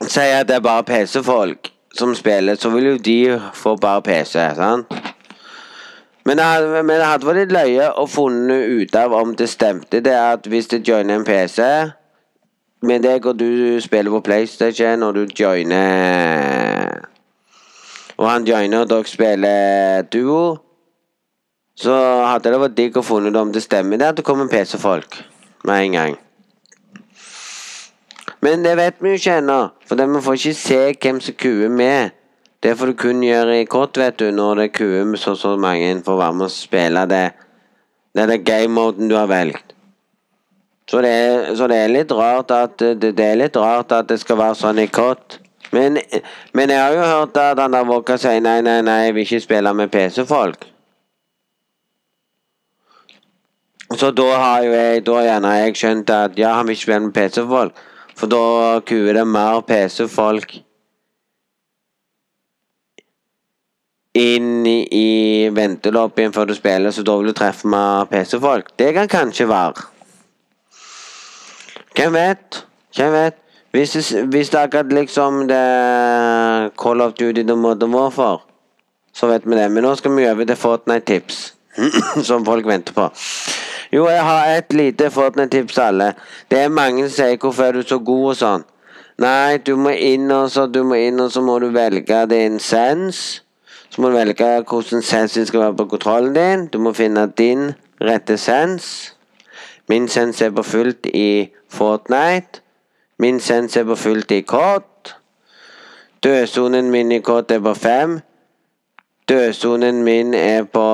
Si 0.00 0.20
at 0.20 0.48
det 0.48 0.56
er 0.56 0.60
bare 0.60 0.84
PC-folk 0.84 1.76
som 1.96 2.14
spiller, 2.14 2.54
så 2.54 2.70
vil 2.70 2.84
jo 2.84 2.96
de 2.96 3.40
få 3.54 3.76
bare 3.76 4.02
PC, 4.02 4.32
sant? 4.32 4.86
Men 6.24 6.36
det 6.36 6.44
hadde, 6.44 6.82
men 6.82 6.96
det 6.96 7.06
hadde 7.06 7.26
vært 7.26 7.38
litt 7.38 7.52
løye 7.54 7.86
å 7.96 8.06
funne 8.10 8.56
ut 8.80 8.96
av 8.98 9.14
om 9.14 9.34
det 9.38 9.48
stemte 9.48 10.00
det 10.04 10.12
at 10.12 10.46
hvis 10.50 10.68
det 10.72 10.82
joiner 10.88 11.20
en 11.20 11.24
PC 11.24 11.62
med 12.82 13.06
deg 13.06 13.26
og 13.26 13.38
du 13.38 13.80
spiller 13.80 14.10
på 14.10 14.20
PlayStation, 14.20 15.02
og 15.02 15.14
du 15.14 15.26
joiner 15.38 17.00
Og 18.18 18.30
han 18.30 18.44
joiner, 18.48 18.80
og 18.80 18.90
dere 18.90 19.08
spiller 19.08 20.02
duo, 20.12 20.65
så 21.76 21.94
hadde 22.24 22.52
det 22.52 22.60
vært 22.60 22.76
digg 22.76 22.96
å 22.96 23.04
funnet 23.04 23.34
ut 23.34 23.40
om 23.40 23.50
det 23.52 23.62
stemmer 23.64 24.00
det 24.00 24.08
at 24.08 24.20
det 24.20 24.24
kommer 24.24 24.48
PC-folk 24.48 25.18
med 25.68 25.82
en 25.82 25.96
gang. 25.98 26.16
Men 28.40 28.62
det 28.64 28.76
vet 28.78 29.02
vi 29.02 29.12
jo 29.12 29.20
ikke 29.20 29.40
ennå, 29.42 29.58
for 29.88 30.00
vi 30.00 30.22
får 30.24 30.38
ikke 30.38 30.58
se 30.60 30.80
hvem 31.02 31.20
som 31.20 31.36
kuer 31.40 31.72
med. 31.72 32.14
Det 32.62 32.72
får 32.78 32.92
du 32.92 32.96
kun 32.98 33.22
gjøre 33.24 33.60
i 33.60 33.68
kort, 33.68 33.98
vet 33.98 34.18
du, 34.18 34.30
når 34.32 34.60
det 34.60 34.72
kuer 34.76 35.04
med 35.04 35.20
så 35.20 35.34
så 35.36 35.56
mange 35.60 35.90
for 36.04 36.16
å 36.16 36.20
være 36.20 36.36
med 36.38 36.48
og 36.48 36.54
spille 36.54 37.02
det. 37.10 37.24
Det 38.16 38.22
er 38.22 38.30
den 38.32 38.44
game-moden 38.44 39.10
du 39.10 39.16
har 39.16 39.28
valgt. 39.28 39.74
Så 40.90 41.02
det, 41.02 41.10
er, 41.10 41.54
så 41.58 41.66
det 41.66 41.76
er 41.76 42.52
at 42.54 42.78
det, 42.78 43.16
det, 43.18 43.24
er 43.24 43.40
litt 43.40 43.56
rart 43.56 43.92
at 43.92 44.08
det 44.08 44.20
skal 44.22 44.38
være 44.38 44.54
sånn 44.54 44.78
i 44.78 44.86
kort. 44.86 45.40
Men, 45.74 45.98
men 46.54 46.70
jeg 46.70 46.78
har 46.78 46.94
jo 46.94 47.02
hørt 47.02 47.36
at 47.42 47.58
han 47.58 47.74
der 47.74 47.84
våga 47.84 48.16
sier 48.16 48.40
nei, 48.40 48.60
nei, 48.62 48.80
nei, 48.86 49.00
jeg 49.06 49.14
vil 49.14 49.26
ikke 49.26 49.40
spille 49.42 49.74
med 49.74 49.90
PC-folk. 49.90 50.75
Så 53.94 54.10
da 54.10 54.26
har 54.34 54.64
jo 54.66 54.72
jeg 54.74 55.04
da 55.06 55.20
gjerne 55.22 55.52
jeg 55.60 55.76
skjønt 55.78 56.10
at 56.10 56.38
ja, 56.38 56.56
han 56.58 56.66
vil 56.66 56.74
ikke 56.74 56.82
spille 56.82 57.04
med 57.06 57.14
PC-folk. 57.14 57.82
For 58.16 58.32
da 58.32 58.80
kuer 58.88 59.14
det 59.14 59.26
mer 59.28 59.60
PC-folk 59.68 60.56
inn 64.16 64.66
i, 64.66 65.48
ventelobbyen 65.52 66.32
før 66.32 66.48
du 66.48 66.54
spiller, 66.56 66.90
så 66.90 67.04
da 67.04 67.18
vil 67.20 67.30
du 67.30 67.36
treffe 67.36 67.68
mer 67.68 68.08
PC-folk. 68.10 68.72
Det 68.80 68.94
kan 68.96 69.10
kanskje 69.12 69.48
være. 69.50 69.84
Hvem 71.96 72.16
vet? 72.16 72.62
Hvem 72.96 73.12
vet? 73.12 73.42
Hvis 73.76 73.92
hvis 74.32 74.50
det 74.50 74.58
akkurat 74.58 74.92
liksom 74.92 75.46
det 75.48 76.72
Call 76.80 77.00
of 77.00 77.12
Duty 77.12 77.42
The 77.42 77.56
Modern 77.56 77.94
Warfare, 77.94 78.38
så 79.12 79.26
vet 79.26 79.44
vi 79.44 79.56
det. 79.56 79.70
Men 79.70 79.84
nå 79.84 79.94
skal 79.94 80.16
vi 80.16 80.28
over 80.28 80.44
til 80.44 80.56
Fortnite-tips, 80.56 81.54
som 82.28 82.44
folk 82.44 82.66
venter 82.66 82.96
på. 82.96 83.10
Jo, 83.92 84.08
jeg 84.08 84.22
har 84.22 84.56
et 84.56 84.72
lite 84.72 85.10
Fortnite-tips 85.10 85.74
til 85.74 85.80
alle. 85.80 86.14
Det 86.50 86.58
er 86.58 86.68
mange 86.68 87.08
som 87.08 87.14
sier 87.16 87.36
'hvorfor 87.36 87.62
er 87.62 87.72
du 87.72 87.82
så 87.82 87.98
god' 87.98 88.28
og 88.30 88.36
sånn. 88.36 88.64
Nei, 89.18 89.56
du 89.56 89.76
må 89.76 89.88
inn 89.88 90.30
og 90.30 90.50
så, 90.50 90.66
du 90.66 90.82
må 90.84 90.94
inn 90.94 91.20
og 91.20 91.32
så 91.32 91.40
må 91.40 91.58
du 91.58 91.70
velge 91.72 92.26
din 92.26 92.58
sens. 92.58 93.42
Så 93.90 94.02
må 94.02 94.08
du 94.08 94.16
velge 94.16 94.64
hvordan 94.68 95.02
sensen 95.02 95.46
skal 95.46 95.60
være 95.60 95.76
på 95.76 95.84
kontrollen 95.84 96.34
din. 96.34 96.66
Du 96.66 96.78
må 96.78 96.92
finne 96.92 97.26
din 97.38 97.74
rette 98.00 98.36
sens. 98.36 99.14
Min 99.88 100.08
sens 100.08 100.42
er 100.42 100.50
på 100.50 100.62
fullt 100.62 101.06
i 101.06 101.48
Fortnite. 101.68 102.60
Min 103.18 103.40
sens 103.40 103.76
er 103.76 103.84
på 103.84 103.94
fullt 103.94 104.30
i 104.30 104.40
kort. 104.40 105.16
Dødsonen 106.24 106.90
min 106.90 107.12
i 107.12 107.18
kort 107.20 107.50
er 107.50 107.60
på 107.60 107.74
fem. 107.74 108.20
Dødsonen 109.28 110.04
min 110.04 110.34
er 110.34 110.64
på 110.64 110.86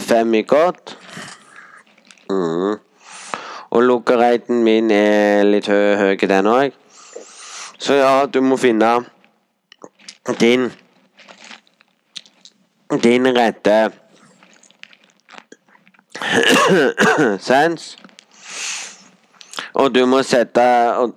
fem 0.00 0.34
i 0.34 0.42
kort. 0.42 0.98
Mm. 2.30 2.78
Og 3.70 3.82
lukkereiten 3.82 4.64
min 4.64 4.90
er 4.90 5.44
litt 5.44 5.68
høy, 5.68 5.96
høy 5.96 6.28
den 6.28 6.46
òg. 6.46 6.76
Så 7.78 7.94
ja, 7.94 8.26
du 8.26 8.40
må 8.40 8.56
finne 8.56 9.04
din 10.40 10.70
din 13.02 13.26
rette 13.36 13.90
sans. 17.48 17.96
Og 19.74 19.94
du 19.94 20.06
må 20.06 20.22
sette 20.22 20.64
og, 20.98 21.14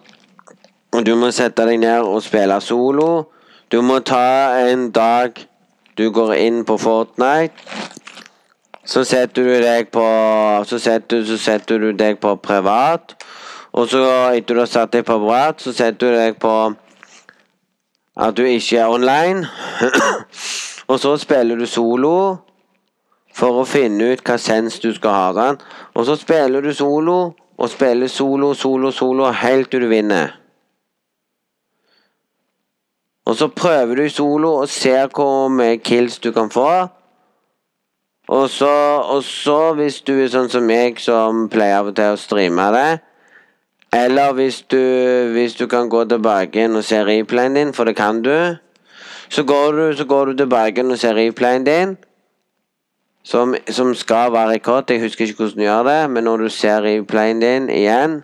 og 0.93 1.05
du 1.05 1.15
må 1.15 1.31
sette 1.31 1.65
deg 1.65 1.79
ned 1.81 2.03
og 2.03 2.21
spille 2.23 2.59
solo. 2.61 3.31
Du 3.71 3.81
må 3.81 3.99
ta 3.99 4.59
en 4.67 4.91
dag 4.91 5.39
du 5.97 6.11
går 6.11 6.33
inn 6.33 6.65
på 6.67 6.77
Fortnite. 6.77 7.53
Så 8.85 9.03
setter 9.05 9.43
du 9.45 9.53
deg 9.61 9.91
på 9.93 10.03
Så 10.65 10.79
setter, 10.79 11.25
så 11.25 11.37
setter 11.37 11.79
du 11.79 11.91
deg 11.93 12.19
på 12.19 12.35
privat. 12.35 13.15
Og 13.71 13.87
så 13.87 14.03
etter 14.35 14.55
du 14.55 14.61
har 14.63 14.69
satt 14.69 14.93
deg 14.93 15.05
på 15.05 15.19
privat, 15.19 15.61
så 15.61 15.73
setter 15.73 16.11
du 16.11 16.17
deg 16.17 16.39
på 16.41 16.53
at 18.21 18.35
du 18.37 18.43
ikke 18.43 18.81
er 18.81 18.91
online. 18.91 19.47
og 20.91 20.99
så 20.99 21.15
spiller 21.17 21.55
du 21.55 21.65
solo 21.65 22.15
for 23.33 23.61
å 23.61 23.67
finne 23.67 24.11
ut 24.11 24.23
hva 24.27 24.35
sens 24.41 24.79
du 24.83 24.91
skal 24.93 25.15
ha 25.15 25.29
den. 25.37 25.61
Og 25.95 26.05
så 26.09 26.17
spiller 26.19 26.61
du 26.61 26.73
solo 26.75 27.19
og 27.61 27.69
spiller 27.69 28.11
solo, 28.11 28.53
solo, 28.53 28.91
solo 28.91 29.31
helt 29.31 29.71
til 29.71 29.85
du 29.85 29.87
vinner. 29.91 30.35
Og 33.25 33.37
så 33.37 33.47
prøver 33.47 33.95
du 33.95 34.09
solo 34.09 34.55
og 34.63 34.69
ser 34.69 35.07
hvor 35.15 35.47
mye 35.53 35.77
kills 35.77 36.19
du 36.19 36.31
kan 36.35 36.49
få. 36.51 36.89
Og 38.31 38.49
så, 38.49 38.71
og 39.03 39.23
så, 39.23 39.73
hvis 39.75 39.97
du 40.07 40.13
er 40.15 40.29
sånn 40.31 40.47
som 40.51 40.63
meg, 40.63 41.01
som 41.03 41.49
pleier 41.51 41.81
av 41.81 41.89
og 41.91 41.97
til 41.97 42.13
å 42.13 42.19
streame 42.19 42.67
det 42.71 43.01
Eller 43.91 44.31
hvis 44.37 44.61
du, 44.71 44.79
hvis 45.35 45.57
du 45.59 45.65
kan 45.67 45.89
gå 45.91 46.05
tilbake 46.07 46.69
og 46.69 46.83
se 46.87 47.01
replayen 47.03 47.59
din, 47.59 47.73
for 47.75 47.83
det 47.83 47.97
kan 47.97 48.21
du. 48.23 48.55
Så 49.27 49.43
går 49.43 49.75
du, 49.75 49.83
så 49.97 50.05
går 50.07 50.31
du 50.31 50.37
tilbake 50.43 50.85
og 50.87 50.97
ser 50.99 51.19
replayen 51.19 51.67
din, 51.67 51.97
som, 53.23 53.55
som 53.67 53.91
skal 53.95 54.31
være 54.31 54.55
rekord. 54.55 54.87
Jeg 54.87 55.03
husker 55.03 55.27
ikke 55.27 55.43
hvordan 55.43 55.59
du 55.59 55.63
gjør 55.67 55.83
det, 55.83 56.09
men 56.09 56.23
når 56.23 56.37
du 56.37 56.49
ser 56.49 56.87
replayen 56.87 57.43
din 57.43 57.69
igjen 57.69 58.21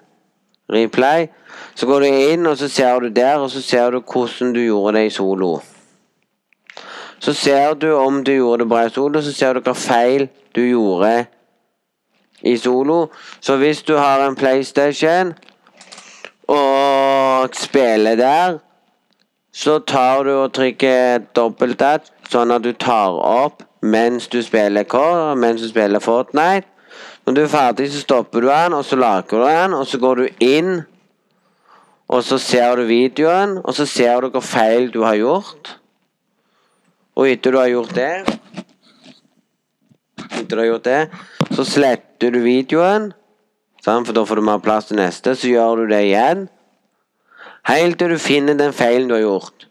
replay. 0.71 1.27
Så 1.75 1.85
går 1.85 1.99
du 1.99 2.05
inn, 2.05 2.45
og 2.47 2.57
så 2.57 2.67
ser 2.67 2.99
du 2.99 3.09
der, 3.09 3.35
og 3.35 3.51
så 3.51 3.61
ser 3.61 3.91
du 3.91 3.99
hvordan 4.01 4.53
du 4.53 4.59
gjorde 4.59 4.97
det 4.97 5.05
i 5.05 5.09
solo. 5.09 5.59
Så 7.19 7.33
ser 7.33 7.73
du 7.73 7.91
om 7.95 8.23
du 8.23 8.31
gjorde 8.31 8.63
det 8.63 8.69
bra 8.69 8.85
i 8.85 8.93
solo, 8.93 9.21
så 9.21 9.33
ser 9.33 9.57
du 9.57 9.65
hva 9.65 9.73
feil 9.73 10.27
du 10.55 10.61
gjorde 10.61 11.25
i 12.43 12.57
solo. 12.57 13.07
Så 13.41 13.57
hvis 13.57 13.81
du 13.83 13.95
har 13.97 14.23
en 14.27 14.35
PlayStation 14.35 15.33
og 16.47 17.55
spiller 17.55 18.15
der, 18.15 18.57
så 19.53 19.79
tar 19.79 20.23
du 20.23 20.35
og 20.35 20.53
trykker 20.53 21.23
dobbelt 21.35 21.81
at, 21.81 22.11
sånn 22.29 22.53
at 22.53 22.63
du 22.63 22.73
tar 22.77 23.17
opp 23.17 23.63
mens 23.81 24.27
du 24.27 24.41
spiller 24.45 24.85
Core, 24.89 25.35
mens 25.35 25.61
du 25.61 25.69
spiller 25.69 25.99
Fortnite. 26.03 26.67
Når 27.25 27.33
du 27.33 27.41
er 27.41 27.49
ferdig, 27.51 27.89
så 27.91 27.99
stopper 28.01 28.41
du 28.41 28.47
den, 28.47 28.73
og 28.73 28.85
så 28.85 28.95
lager 28.95 29.41
du 29.41 29.45
den, 29.45 29.73
og 29.73 29.87
så 29.87 29.99
går 29.99 30.15
du 30.15 30.27
inn. 30.39 30.71
Og 32.07 32.23
så 32.23 32.37
ser 32.37 32.75
du 32.75 32.85
videoen, 32.87 33.57
og 33.63 33.75
så 33.75 33.85
ser 33.85 34.21
du 34.21 34.29
hva 34.31 34.41
feil 34.41 34.87
du 34.93 35.01
har 35.03 35.17
gjort. 35.19 35.73
Og 37.17 37.29
etter 37.31 37.53
du 37.53 37.57
har 37.57 37.71
gjort 37.71 37.95
det 37.97 38.11
Etter 40.37 40.53
du 40.53 40.61
har 40.61 40.69
gjort 40.69 40.85
det, 40.85 40.99
så 41.55 41.63
sletter 41.65 42.31
du 42.31 42.43
videoen. 42.43 43.09
For 43.81 44.13
da 44.13 44.23
får 44.27 44.39
du 44.39 44.45
mer 44.45 44.61
plass 44.63 44.89
til 44.89 44.99
neste. 44.99 45.33
Så 45.35 45.49
gjør 45.49 45.81
du 45.81 45.89
det 45.89 46.03
igjen. 46.05 46.45
Helt 47.67 47.97
til 47.99 48.13
du 48.13 48.19
finner 48.21 48.57
den 48.59 48.75
feilen 48.75 49.09
du 49.09 49.15
har 49.17 49.23
gjort. 49.25 49.67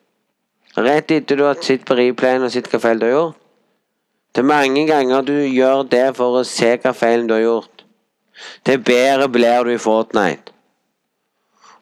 Rett 0.77 1.13
etter 1.15 1.39
du 1.39 1.47
har 1.47 1.61
sett 1.65 1.87
på 1.89 1.97
replayen 1.97 2.45
og 2.45 2.53
sett 2.53 2.69
hva 2.73 2.81
feil 2.83 3.01
du 3.01 3.07
har 3.07 3.15
gjort. 3.15 3.39
Det 4.37 4.43
er 4.43 4.51
mange 4.51 4.83
ganger 4.89 5.23
du 5.25 5.37
gjør 5.49 5.87
det 5.89 6.11
for 6.19 6.41
å 6.41 6.45
se 6.45 6.75
hva 6.83 6.93
feilen 6.93 7.31
du 7.31 7.33
har 7.39 7.45
gjort. 7.47 7.87
Til 8.69 8.83
bedre 8.85 9.31
blir 9.33 9.65
du 9.65 9.73
i 9.73 9.81
Fortnite. 9.81 10.53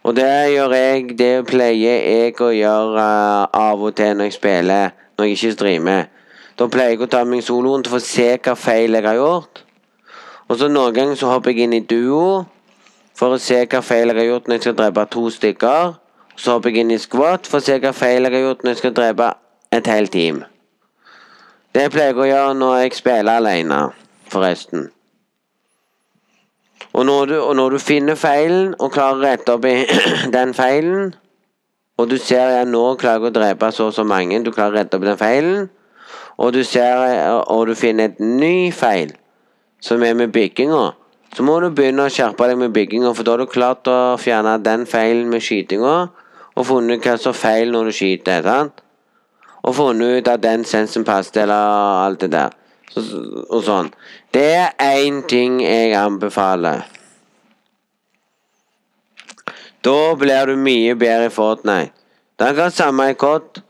Og 0.05 0.15
det 0.15 0.53
gjør 0.53 0.75
jeg, 0.77 1.17
det 1.19 1.33
pleier 1.49 2.05
jeg 2.05 2.37
å 2.39 2.53
gjøre 2.53 3.01
uh, 3.01 3.49
av 3.57 3.83
og 3.83 3.97
til 3.97 4.13
når 4.15 4.29
jeg 4.29 4.37
spiller, 4.37 4.93
når 5.17 5.29
jeg 5.29 5.39
ikke 5.39 5.53
streamer. 5.57 6.09
Da 6.59 6.69
pleier 6.71 6.95
jeg 6.95 7.03
å 7.03 7.11
ta 7.11 7.25
meg 7.27 7.43
soloen 7.43 7.83
til 7.83 7.97
å 7.97 8.03
se 8.03 8.29
hva 8.37 8.55
feil 8.59 8.95
jeg 8.95 9.07
har 9.07 9.19
gjort. 9.19 9.65
Og 10.49 10.59
så 10.61 10.69
noen 10.71 10.95
ganger 10.95 11.19
så 11.19 11.33
hopper 11.33 11.55
jeg 11.55 11.67
inn 11.67 11.77
i 11.79 11.83
duo 11.83 12.45
for 13.19 13.35
å 13.35 13.43
se 13.43 13.61
hva 13.65 13.83
feil 13.83 14.11
jeg 14.11 14.21
har 14.21 14.29
gjort 14.29 14.49
når 14.49 14.59
jeg 14.59 14.67
skal 14.67 14.79
drepe 14.81 15.07
to 15.11 15.29
stykker. 15.35 15.95
Så 16.37 16.57
hopper 16.57 16.75
jeg 16.75 16.85
inn 16.85 16.95
i 16.95 16.99
squat 17.03 17.47
for 17.51 17.63
å 17.63 17.65
se 17.65 17.79
hva 17.83 17.95
feil 17.95 18.27
jeg 18.27 18.37
har 18.37 18.47
gjort 18.49 18.65
når 18.65 18.75
jeg 18.75 18.83
skal 18.83 18.97
drepe 18.99 19.31
et 19.75 19.91
helt 19.91 20.13
team. 20.15 20.43
Det 21.75 21.89
pleier 21.91 22.13
jeg 22.13 22.21
å 22.23 22.29
gjøre 22.29 22.59
når 22.59 22.77
jeg 22.85 22.99
spiller 23.01 23.41
alene, 23.41 23.81
forresten. 24.31 24.91
Og 26.95 27.07
når, 27.07 27.27
du, 27.27 27.35
og 27.43 27.57
når 27.59 27.75
du 27.75 27.79
finner 27.83 28.15
feilen 28.15 28.75
og 28.79 28.93
klarer 28.95 29.19
å 29.19 29.25
rette 29.25 29.55
opp 29.57 29.65
i 29.67 29.81
den 30.37 30.55
feilen, 30.55 31.15
og 31.99 32.11
du 32.11 32.17
ser 32.19 32.59
at 32.61 32.69
nå 32.69 32.83
klarer 32.99 33.23
jeg 33.23 33.31
å 33.31 33.35
drepe 33.35 33.71
så 33.73 33.89
og 33.91 33.95
så 33.95 34.05
mange, 34.07 34.41
du 34.43 34.51
klarer 34.53 34.75
å 34.75 34.79
rette 34.81 34.99
opp 34.99 35.07
den 35.07 35.21
feilen, 35.21 35.69
og 36.37 36.53
du 36.53 36.65
ser 36.67 36.99
Og 37.47 37.69
du 37.69 37.75
finner 37.79 38.11
et 38.11 38.19
ny 38.19 38.73
feil 38.73 39.13
som 39.81 40.03
er 40.03 40.15
med 40.15 40.33
bygginga, 40.33 40.95
så 41.37 41.43
må 41.43 41.61
du 41.61 41.69
begynne 41.71 42.07
å 42.07 42.11
skjerpe 42.11 42.49
deg 42.49 42.59
med 42.59 42.73
bygginga, 42.73 43.13
for 43.15 43.27
da 43.27 43.35
har 43.35 43.43
du 43.45 43.51
klart 43.51 43.87
å 43.91 44.17
fjerne 44.19 44.57
den 44.63 44.87
feilen 44.87 45.29
med 45.31 45.43
skytinga, 45.43 45.95
og 46.55 46.67
funnet 46.67 47.05
hva 47.05 47.17
som 47.19 47.35
er 47.35 47.39
feil 47.39 47.75
når 47.75 47.91
du 47.91 47.97
skyter. 47.99 48.43
sant? 48.43 48.83
Og 49.65 49.75
funnet 49.75 50.19
ut 50.19 50.29
at 50.29 50.43
den 50.43 50.65
sensen 50.65 51.05
passet, 51.05 51.43
eller 51.43 52.07
alt 52.07 52.21
det 52.21 52.31
der. 52.33 52.55
Så, 52.91 53.03
og 53.49 53.65
sånn. 53.67 53.91
Det 54.35 54.47
er 54.55 54.75
én 54.79 55.23
ting 55.29 55.61
jeg 55.63 55.95
anbefaler. 55.99 56.85
Da 59.85 60.15
blir 60.17 60.47
du 60.49 60.57
mye 60.57 60.95
bedre 60.97 61.29
i 61.29 61.33
Fortnite. 61.33 61.93
Det 62.39 62.47
er 62.47 62.53
akkurat 62.55 62.73
samme 62.73 63.11
i 63.11 63.17
kott. 63.21 63.61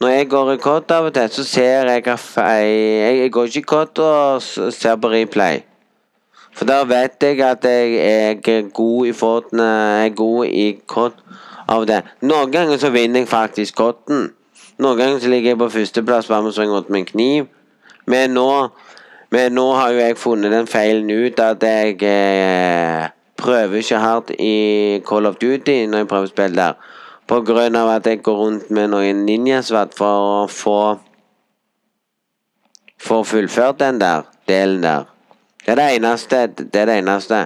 Når 0.00 0.08
jeg 0.08 0.28
går 0.30 0.52
i 0.52 0.60
kott 0.62 0.90
av 0.90 1.08
og 1.08 1.14
til, 1.14 1.30
så 1.30 1.44
ser 1.44 1.88
jeg 1.90 2.18
feil 2.18 3.20
Jeg 3.20 3.30
går 3.32 3.44
ikke 3.50 3.58
i 3.58 3.70
kott 3.72 3.98
og 3.98 4.42
ser 4.42 4.96
på 4.96 5.10
replay. 5.10 5.62
For 6.54 6.68
da 6.70 6.82
vet 6.86 7.22
jeg 7.22 7.40
at 7.42 7.64
jeg 7.66 7.96
er 7.98 8.68
god 8.70 9.06
i 9.06 9.12
Fortnite. 9.12 9.66
Jeg 9.66 10.10
er 10.10 10.14
god 10.14 10.46
i 10.46 10.68
kott 10.86 11.18
av 11.68 11.86
til. 11.88 12.14
Noen 12.22 12.52
ganger 12.52 12.78
så 12.78 12.90
vinner 12.94 13.24
jeg 13.24 13.28
faktisk 13.28 13.74
COD-en. 13.80 14.30
Noen 14.78 14.98
ganger 14.98 15.18
så 15.22 15.30
ligger 15.30 15.54
jeg 15.54 15.58
på 15.58 15.70
førsteplass 15.74 16.30
bare 16.30 16.42
med 16.42 16.58
å 16.58 16.68
rundt 16.70 16.90
med 16.90 17.00
en 17.02 17.10
kniv. 17.10 17.50
Men 18.06 18.34
nå, 18.36 18.48
men 19.30 19.54
nå 19.54 19.66
har 19.74 19.92
jo 19.94 20.02
jeg 20.02 20.18
funnet 20.20 20.52
den 20.52 20.70
feilen 20.70 21.10
ut 21.10 21.40
at 21.40 21.62
jeg 21.62 21.98
eh, 22.06 23.06
prøver 23.36 23.80
ikke 23.80 23.98
hardt 23.98 24.30
i 24.38 25.00
Call 25.08 25.26
of 25.26 25.36
Duty 25.40 25.86
når 25.86 26.04
jeg 26.04 26.08
prøver 26.08 26.28
å 26.28 26.32
spille 26.32 26.60
der. 26.60 26.92
På 27.26 27.40
grunn 27.40 27.76
av 27.76 27.88
at 27.94 28.06
jeg 28.06 28.22
går 28.22 28.36
rundt 28.36 28.70
med 28.74 28.92
noen 28.92 29.24
ninjasverd 29.26 29.96
for 29.96 30.28
å 30.28 30.46
få 30.50 30.78
Få 33.04 33.18
fullført 33.28 33.82
den 33.82 33.98
der 34.00 34.22
delen 34.48 34.80
der. 34.82 35.02
Det 35.66 35.72
er 35.72 35.76
det 35.76 35.96
eneste. 35.96 36.46
Det 36.46 36.80
er 36.80 36.86
det 36.88 36.94
eneste. 37.02 37.40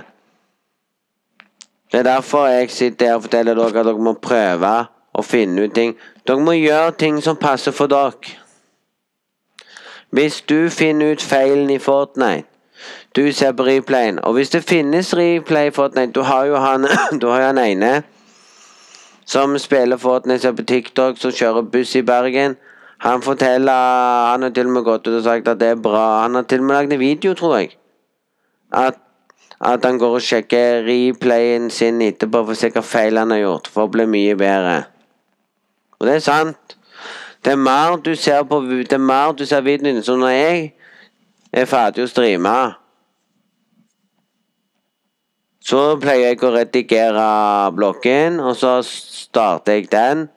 Det 1.92 1.98
er 1.98 2.02
derfor 2.02 2.46
jeg 2.46 2.70
sitter 2.70 3.06
her 3.06 3.14
og 3.14 3.22
forteller 3.22 3.54
dere 3.58 3.66
at 3.66 3.88
dere 3.88 4.04
må 4.06 4.12
prøve 4.22 4.72
å 5.18 5.24
finne 5.26 5.64
ut 5.66 5.74
ting. 5.74 5.96
Dere 6.26 6.44
må 6.46 6.54
gjøre 6.54 6.92
ting 7.00 7.18
som 7.24 7.36
passer 7.36 7.74
for 7.74 7.90
dere. 7.90 8.36
Hvis 10.14 10.40
du 10.40 10.70
finner 10.70 11.12
ut 11.12 11.22
feilen 11.22 11.70
i 11.70 11.80
Fortnite 11.82 12.46
Du 13.18 13.32
ser 13.32 13.52
på 13.52 13.64
replayen, 13.66 14.18
og 14.22 14.32
hvis 14.32 14.50
det 14.50 14.62
finnes 14.62 15.16
replay 15.16 15.72
Fortnite 15.74 16.12
Du 16.12 16.20
har 16.22 16.44
jo 16.44 16.56
han 16.56 16.86
Du 17.20 17.26
har 17.26 17.40
jo 17.40 17.46
han 17.46 17.58
ene 17.58 18.02
som 19.26 19.58
spiller 19.58 19.96
Fortnite 19.96 20.38
ser 20.38 20.52
på 20.52 20.62
TikTok, 20.62 21.18
som 21.18 21.32
kjører 21.32 21.66
buss 21.72 21.96
i 21.96 22.02
Bergen. 22.02 22.54
Han 22.98 23.22
forteller 23.22 24.30
Han 24.30 24.42
har 24.42 24.50
til 24.50 24.70
og 24.70 24.72
med 24.72 24.86
gått 24.86 25.08
ut 25.08 25.18
og 25.18 25.24
sagt 25.24 25.48
at 25.48 25.58
det 25.60 25.68
er 25.68 25.82
bra. 25.82 26.22
Han 26.22 26.34
har 26.34 26.42
til 26.42 26.62
og 26.62 26.64
med 26.64 26.76
lagd 26.76 26.92
en 26.92 27.00
video, 27.00 27.34
tror 27.34 27.56
jeg. 27.56 27.74
At, 28.72 28.94
at 29.60 29.84
han 29.84 29.98
går 29.98 30.14
og 30.14 30.22
sjekker 30.22 30.86
replayen 30.86 31.70
sin 31.70 32.00
etterpå 32.02 32.44
for 32.44 32.54
å 32.54 32.60
se 32.62 32.70
hva 32.70 32.86
feil 32.86 33.18
han 33.18 33.34
har 33.34 33.42
gjort, 33.42 33.68
for 33.74 33.84
å 33.84 33.92
bli 33.98 34.06
mye 34.06 34.38
bedre. 34.38 34.82
Og 35.98 36.06
det 36.06 36.14
er 36.14 36.26
sant. 36.30 36.76
Det 37.44 37.52
er 37.52 37.64
mer 37.66 37.98
du 37.98 38.14
ser 38.14 38.46
på 38.48 38.62
Det 38.62 38.92
er 38.92 39.08
mer 39.12 39.32
du 39.32 39.46
ser 39.46 39.60
videoen 39.60 39.96
din. 39.96 40.02
Så 40.02 40.16
når 40.16 40.36
jeg 40.38 40.68
er 41.52 41.66
ferdig 41.66 42.06
å 42.06 42.12
streame 42.14 42.58
så 45.68 45.98
pleier 46.00 46.30
jeg 46.30 46.44
å 46.46 46.52
redigere 46.54 47.24
blokken, 47.76 48.38
og 48.40 48.54
så 48.56 48.78
starter 48.86 49.76
jeg 49.76 49.90
den. 49.92 50.28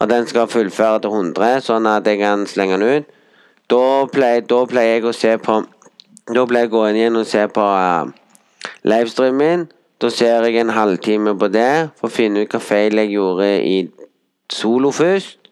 Og 0.00 0.08
den 0.08 0.28
skal 0.30 0.48
fullføre 0.48 1.02
til 1.04 1.12
100, 1.12 1.60
sånn 1.66 1.88
at 1.90 2.08
jeg 2.08 2.22
kan 2.22 2.46
slenge 2.48 2.78
den 2.80 3.02
ut. 3.02 3.10
Da 3.68 4.06
pleier, 4.08 4.46
da 4.48 4.62
pleier 4.70 4.96
jeg 4.96 5.10
å 5.10 5.12
se 5.14 5.36
på 5.38 5.60
Da 6.30 6.44
pleier 6.46 6.68
jeg 6.68 6.70
å 6.70 6.76
gå 6.76 6.80
inn 6.88 6.96
igjen 6.98 7.18
og 7.18 7.26
se 7.26 7.42
på 7.50 7.62
uh, 7.64 8.06
livestreamen. 8.86 9.64
Da 10.00 10.10
ser 10.14 10.46
jeg 10.46 10.60
en 10.60 10.72
halvtime 10.76 11.34
på 11.36 11.48
det 11.50 11.90
for 11.98 12.06
å 12.06 12.14
finne 12.14 12.44
ut 12.44 12.54
hva 12.54 12.60
feil 12.62 13.00
jeg 13.02 13.16
gjorde 13.16 13.48
i 13.66 13.76
solo 14.52 14.92
først. 14.94 15.50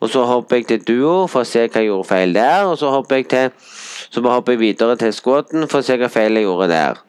Og 0.00 0.12
så 0.12 0.26
hopper 0.28 0.60
jeg 0.60 0.68
til 0.68 0.84
duo 0.92 1.14
for 1.26 1.42
å 1.42 1.48
se 1.48 1.64
hva 1.64 1.80
jeg 1.80 1.88
gjorde 1.88 2.10
feil 2.12 2.36
der. 2.36 2.68
Og 2.68 2.76
så 2.78 2.92
hopper 2.92 3.22
jeg 3.22 3.30
til 3.32 3.54
Så 4.10 4.20
hopper 4.26 4.58
jeg 4.58 4.66
videre 4.66 4.98
til 5.00 5.14
squatten 5.16 5.70
for 5.70 5.80
å 5.80 5.86
se 5.86 5.96
hva 5.96 6.12
feil 6.12 6.36
jeg 6.36 6.50
gjorde 6.50 6.74
der. 6.74 7.06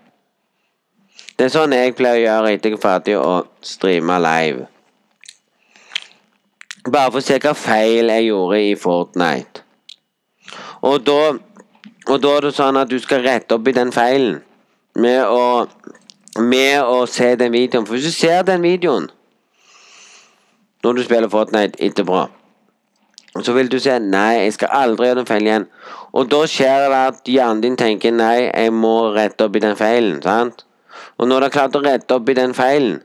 Det 1.41 1.47
er 1.47 1.53
sånn 1.55 1.71
jeg 1.73 1.95
pleier 1.97 2.19
å 2.19 2.21
gjøre 2.21 2.49
etter 2.53 2.69
jeg 2.69 2.77
er 2.77 2.81
ferdig 2.83 3.13
å 3.17 3.29
streame 3.65 4.13
live. 4.21 4.67
Bare 6.85 7.07
for 7.07 7.17
å 7.17 7.25
se 7.25 7.39
hva 7.41 7.55
feil 7.57 8.13
jeg 8.13 8.27
gjorde 8.27 8.59
i 8.61 8.75
Fortnite. 8.77 9.63
Og 10.85 11.01
da, 11.01 11.17
og 11.33 12.21
da 12.21 12.35
er 12.35 12.45
det 12.45 12.53
sånn 12.59 12.77
at 12.83 12.93
du 12.93 12.99
skal 13.01 13.25
rette 13.25 13.57
opp 13.57 13.73
i 13.73 13.73
den 13.73 13.89
feilen 13.89 14.37
med 15.01 15.33
å, 15.33 15.65
med 16.37 16.85
å 16.85 17.01
se 17.09 17.33
den 17.41 17.57
videoen. 17.57 17.89
For 17.89 17.97
hvis 17.97 18.11
du 18.11 18.19
ser 18.19 18.45
den 18.45 18.61
videoen 18.61 19.09
når 20.85 20.93
du 20.93 21.05
spiller 21.09 21.37
Fortnite 21.39 21.81
etterpå, 21.81 22.27
så 23.41 23.57
vil 23.57 23.73
du 23.73 23.81
si 23.81 23.97
nei, 23.97 24.43
jeg 24.43 24.59
skal 24.61 24.77
aldri 24.85 25.09
gjøre 25.09 25.23
den 25.23 25.33
feilen 25.33 25.55
igjen. 25.55 25.71
Og 26.13 26.29
da 26.37 26.45
skjer 26.45 26.85
det 26.85 27.05
at 27.07 27.37
hjernen 27.39 27.65
din 27.65 27.81
tenker 27.81 28.13
nei, 28.13 28.51
jeg 28.51 28.77
må 28.77 29.09
rette 29.17 29.49
opp 29.49 29.57
i 29.57 29.69
den 29.71 29.79
feilen. 29.79 30.21
sant? 30.21 30.67
Og 31.21 31.27
når 31.27 31.39
du 31.39 31.45
har 31.45 31.53
klart 31.53 31.75
å 31.77 31.83
rette 31.85 32.15
opp 32.17 32.29
i 32.33 32.37
den 32.37 32.55
feilen, 32.57 32.97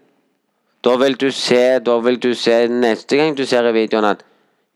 da 0.84 0.94
vil 0.96 1.18
du 1.20 1.28
se, 1.34 1.78
da 1.84 1.98
vil 2.00 2.16
du 2.22 2.30
se 2.38 2.62
neste 2.72 3.18
gang 3.20 3.36
du 3.36 3.44
ser 3.44 3.68
i 3.68 3.74
videoen 3.76 4.08
at 4.08 4.24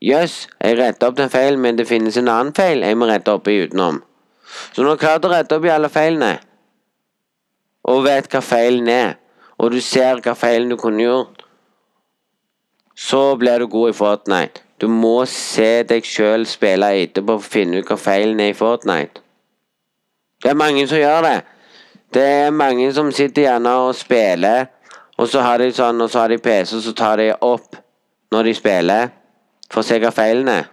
Jøss, 0.01 0.47
jeg 0.61 0.79
retta 0.79 1.09
opp 1.11 1.17
den 1.19 1.29
feilen, 1.33 1.61
men 1.61 1.77
det 1.77 1.85
finnes 1.89 2.17
en 2.17 2.29
annen 2.33 2.55
feil 2.57 2.81
jeg 2.85 2.97
må 2.97 3.09
rette 3.09 3.33
opp 3.37 3.49
i 3.53 3.59
utenom. 3.67 3.99
Så 4.73 4.81
når 4.81 4.87
du 4.87 4.93
har 4.93 5.03
klart 5.03 5.27
å 5.29 5.33
rette 5.33 5.57
opp 5.57 5.67
i 5.69 5.73
alle 5.73 5.91
feilene, 5.93 6.31
og 7.89 8.05
vet 8.07 8.29
hva 8.33 8.41
feilen 8.45 8.89
er, 8.93 9.15
og 9.61 9.75
du 9.75 9.81
ser 9.85 10.23
hva 10.25 10.35
feilen 10.37 10.73
du 10.73 10.79
kunne 10.81 11.05
gjort, 11.05 11.45
så 12.97 13.37
blir 13.41 13.61
du 13.61 13.69
god 13.73 13.93
i 13.93 13.97
Fortnite. 13.97 14.65
Du 14.81 14.89
må 14.89 15.25
se 15.29 15.83
deg 15.89 16.05
sjøl 16.09 16.47
spille 16.49 16.89
etterpå 17.05 17.37
for 17.37 17.49
å 17.49 17.53
finne 17.57 17.81
ut 17.81 17.89
hva 17.89 17.97
feilen 18.01 18.41
er 18.41 18.55
i 18.55 18.57
Fortnite. 18.57 19.21
Det 20.41 20.53
er 20.53 20.61
mange 20.61 20.87
som 20.89 21.01
gjør 21.01 21.25
det. 21.29 21.39
Det 22.15 22.23
er 22.23 22.51
mange 22.51 22.89
som 22.93 23.13
sitter 23.15 23.43
gjerne 23.43 23.73
og 23.85 23.95
spiller, 23.95 24.67
og 25.19 25.29
så 25.29 25.45
har 25.47 25.63
de 25.63 25.71
sånn, 25.75 26.01
og 26.03 26.11
så 26.11 26.25
har 26.25 26.33
de 26.33 26.41
PC, 26.43 26.75
og 26.79 26.83
så 26.83 26.95
tar 26.97 27.21
de 27.21 27.31
opp 27.45 27.79
når 28.35 28.51
de 28.51 28.55
spiller, 28.59 29.13
for 29.71 29.83
å 29.83 29.87
se 29.87 29.99
hva 30.03 30.11
feilen 30.15 30.51
er. 30.51 30.71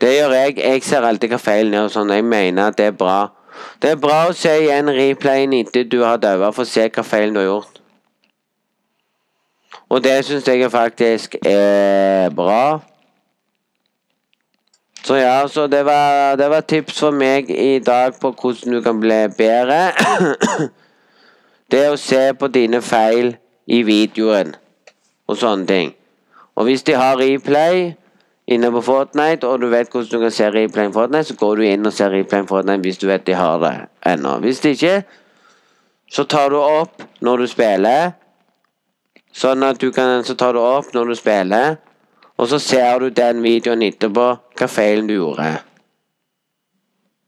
Det 0.00 0.12
gjør 0.12 0.32
jeg. 0.36 0.58
Jeg 0.60 0.84
ser 0.84 1.04
alltid 1.08 1.32
hva 1.32 1.40
feilen 1.40 1.74
er, 1.74 1.88
og 1.88 1.92
sånn. 1.92 2.12
Jeg 2.12 2.24
mener 2.24 2.70
at 2.70 2.76
det 2.80 2.90
er 2.92 2.96
bra. 2.96 3.20
Det 3.80 3.94
er 3.94 4.00
bra 4.00 4.26
å 4.28 4.36
se 4.36 4.52
igjen 4.62 4.92
replayen 4.92 5.54
etter 5.56 5.84
du 5.88 6.02
har 6.04 6.20
daua, 6.20 6.52
for 6.52 6.64
å 6.64 6.68
se 6.68 6.88
hva 6.88 7.04
feilen 7.04 7.36
du 7.36 7.40
har 7.40 7.48
gjort. 7.50 7.80
Og 9.92 10.02
det 10.02 10.18
syns 10.26 10.48
jeg 10.48 10.70
faktisk 10.72 11.36
er 11.46 12.32
bra. 12.34 12.80
Så 15.06 15.16
ja, 15.16 15.48
så 15.48 15.66
det 15.66 15.84
var, 15.86 16.36
det 16.36 16.48
var 16.50 16.60
tips 16.66 16.96
for 16.98 17.14
meg 17.14 17.50
i 17.50 17.78
dag 17.78 18.16
på 18.18 18.32
hvordan 18.34 18.72
du 18.74 18.80
kan 18.82 18.98
bli 18.98 19.18
bedre. 19.38 19.92
Det 21.70 21.82
å 21.92 21.98
se 21.98 22.32
på 22.38 22.48
dine 22.50 22.80
feil 22.82 23.36
i 23.70 23.78
videoen 23.86 24.50
og 25.30 25.38
sånne 25.38 25.66
ting. 25.70 25.92
Og 26.58 26.66
hvis 26.66 26.82
de 26.86 26.98
har 26.98 27.18
replay 27.20 27.92
inne 28.50 28.72
på 28.74 28.82
Fortnite, 28.88 29.46
og 29.46 29.62
du 29.62 29.68
vet 29.70 29.90
hvordan 29.92 30.10
du 30.10 30.26
kan 30.26 30.34
se 30.34 30.50
replay 30.50 30.90
i 30.90 30.94
Fortnite, 30.98 31.30
så 31.30 31.38
går 31.38 31.56
du 31.56 31.64
inn 31.68 31.86
og 31.86 31.94
ser 31.94 32.10
replay 32.10 32.42
i 32.42 32.50
Fortnite 32.50 32.82
hvis 32.82 32.98
du 32.98 33.06
vet 33.06 33.26
de 33.30 33.38
har 33.38 33.62
det 33.62 33.74
ennå. 34.10 34.36
Hvis 34.42 34.62
de 34.66 34.74
ikke, 34.74 34.96
så 36.10 36.26
tar 36.26 36.50
du 36.50 36.58
opp 36.58 37.06
når 37.22 37.46
du 37.46 37.50
spiller. 37.54 38.16
Sånn 39.30 39.62
at 39.66 39.78
du 39.78 39.92
kan, 39.94 40.26
så 40.26 40.34
tar 40.34 40.58
du 40.58 40.64
opp 40.66 40.90
når 40.98 41.14
du 41.14 41.18
spiller, 41.22 41.78
og 42.36 42.48
så 42.48 42.58
ser 42.58 42.98
du 42.98 43.08
den 43.08 43.42
videoen 43.42 43.82
etterpå, 43.86 44.26
hva 44.58 44.68
feilen 44.68 45.08
du 45.08 45.16
gjorde. 45.16 45.48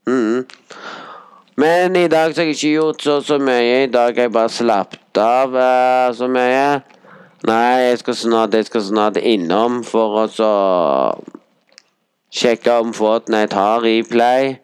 Mm. 0.08 0.44
Men 1.58 1.96
i 1.96 2.08
dag 2.08 2.34
så 2.34 2.40
har 2.40 2.46
jeg 2.46 2.56
ikke 2.56 2.74
gjort 2.74 3.02
så, 3.02 3.20
så 3.20 3.38
mye. 3.42 3.82
I 3.84 3.90
dag 3.90 4.14
har 4.14 4.28
jeg 4.28 4.32
bare 4.32 4.52
slappet 4.52 5.20
av 5.20 5.56
uh, 5.56 6.14
så 6.14 6.28
mye. 6.30 6.68
Nei, 7.48 7.88
jeg 7.88 7.98
skal 7.98 8.14
snart, 8.14 8.54
jeg 8.54 8.68
skal 8.68 8.84
snart 8.84 9.18
innom 9.18 9.82
for 9.86 10.20
å 10.22 10.24
så 10.30 10.52
sjekke 12.34 12.78
om 12.82 12.94
Fortnite 12.94 13.56
har 13.56 13.82
replay. 13.82 14.56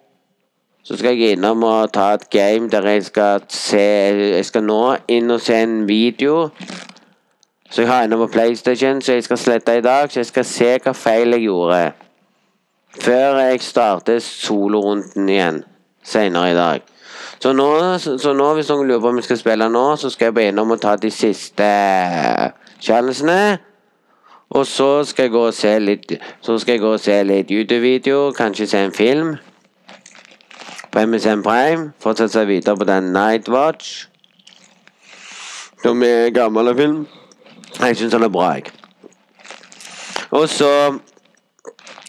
Så 0.84 0.98
skal 1.00 1.16
jeg 1.16 1.38
innom 1.38 1.64
og 1.64 1.92
ta 1.96 2.10
et 2.14 2.26
game 2.30 2.68
der 2.68 2.84
jeg 2.90 3.06
skal 3.06 3.46
se 3.48 3.80
Jeg 3.80 4.44
skal 4.44 4.66
nå 4.66 4.80
inn 5.08 5.32
og 5.32 5.40
se 5.40 5.62
en 5.64 5.86
video. 5.88 6.50
Så 7.74 7.82
jeg 7.82 7.90
har 7.90 8.04
ennå 8.04 8.16
på 8.16 8.26
PlayStation, 8.26 9.02
så 9.02 9.12
jeg 9.12 9.24
skal 9.24 9.38
slette 9.38 9.78
i 9.78 9.80
dag. 9.80 10.12
Så 10.12 10.20
jeg 10.20 10.26
skal 10.26 10.44
se 10.44 10.66
hva 10.84 10.92
feil 10.94 11.34
jeg 11.34 11.42
gjorde. 11.42 11.78
Før 13.02 13.38
jeg 13.38 13.62
starter 13.66 14.18
solorunden 14.22 15.28
igjen 15.28 15.58
senere 16.06 16.52
i 16.52 16.54
dag. 16.54 16.84
Så 17.42 17.52
nå, 17.52 17.66
så 17.98 18.32
nå, 18.32 18.46
hvis 18.54 18.70
noen 18.70 18.86
lurer 18.86 19.00
på 19.02 19.10
om 19.10 19.18
vi 19.18 19.24
skal 19.26 19.40
spille 19.40 19.66
nå, 19.68 19.82
så 19.96 20.10
skal 20.10 20.30
jeg 20.30 20.36
bare 20.36 20.52
innom 20.52 20.70
og 20.70 20.78
ta 20.84 20.92
de 21.02 21.10
siste 21.10 21.66
challengene. 22.78 23.58
Og 24.54 24.66
så 24.70 25.02
skal 25.04 25.26
jeg 25.26 25.34
gå 25.34 25.42
og 25.48 25.54
se 25.54 25.74
litt 25.78 26.12
Så 26.46 26.58
skal 26.62 26.76
jeg 26.76 26.84
gå 26.84 26.92
og 26.94 27.00
se 27.00 27.18
litt 27.26 27.50
YouTube-video, 27.50 28.30
kanskje 28.38 28.68
se 28.70 28.84
en 28.84 28.94
film. 28.94 29.34
På 30.92 31.02
MSN 31.02 31.42
Prime. 31.42 31.90
Fortsette 31.98 32.46
videre 32.46 32.76
på 32.76 32.86
den 32.86 33.10
Night 33.18 33.50
Watch. 33.50 34.06
Som 35.82 36.06
er 36.06 36.30
gammel 36.30 36.76
film. 36.76 37.06
Jeg 37.80 37.96
syns 37.96 38.12
han 38.12 38.22
er 38.22 38.28
bra, 38.32 38.50
jeg. 38.54 38.70
Og 40.30 40.48
så 40.48 40.98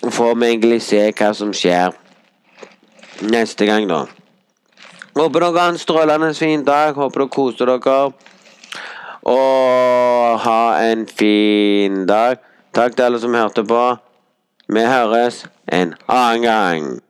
får 0.09 0.35
vi 0.35 0.45
egentlig 0.45 0.81
se 0.81 1.01
hva 1.11 1.31
som 1.33 1.53
skjer 1.53 1.95
neste 3.21 3.65
gang, 3.65 3.89
da. 3.89 4.05
Håper 5.15 5.39
dere 5.39 5.59
har 5.59 5.71
en 5.71 5.79
strålende 5.79 6.33
fin 6.35 6.65
dag. 6.65 6.95
Håper 6.95 7.23
dere 7.23 7.31
koser 7.31 7.71
dere. 7.71 8.11
Og 9.25 10.39
ha 10.43 10.61
en 10.91 11.07
fin 11.07 12.05
dag. 12.05 12.37
Takk 12.75 12.95
til 12.95 13.07
alle 13.07 13.19
som 13.19 13.33
hørte 13.33 13.63
på. 13.63 13.83
Vi 14.67 14.83
høres 14.85 15.45
en 15.71 15.93
annen 16.07 16.41
gang. 16.43 17.04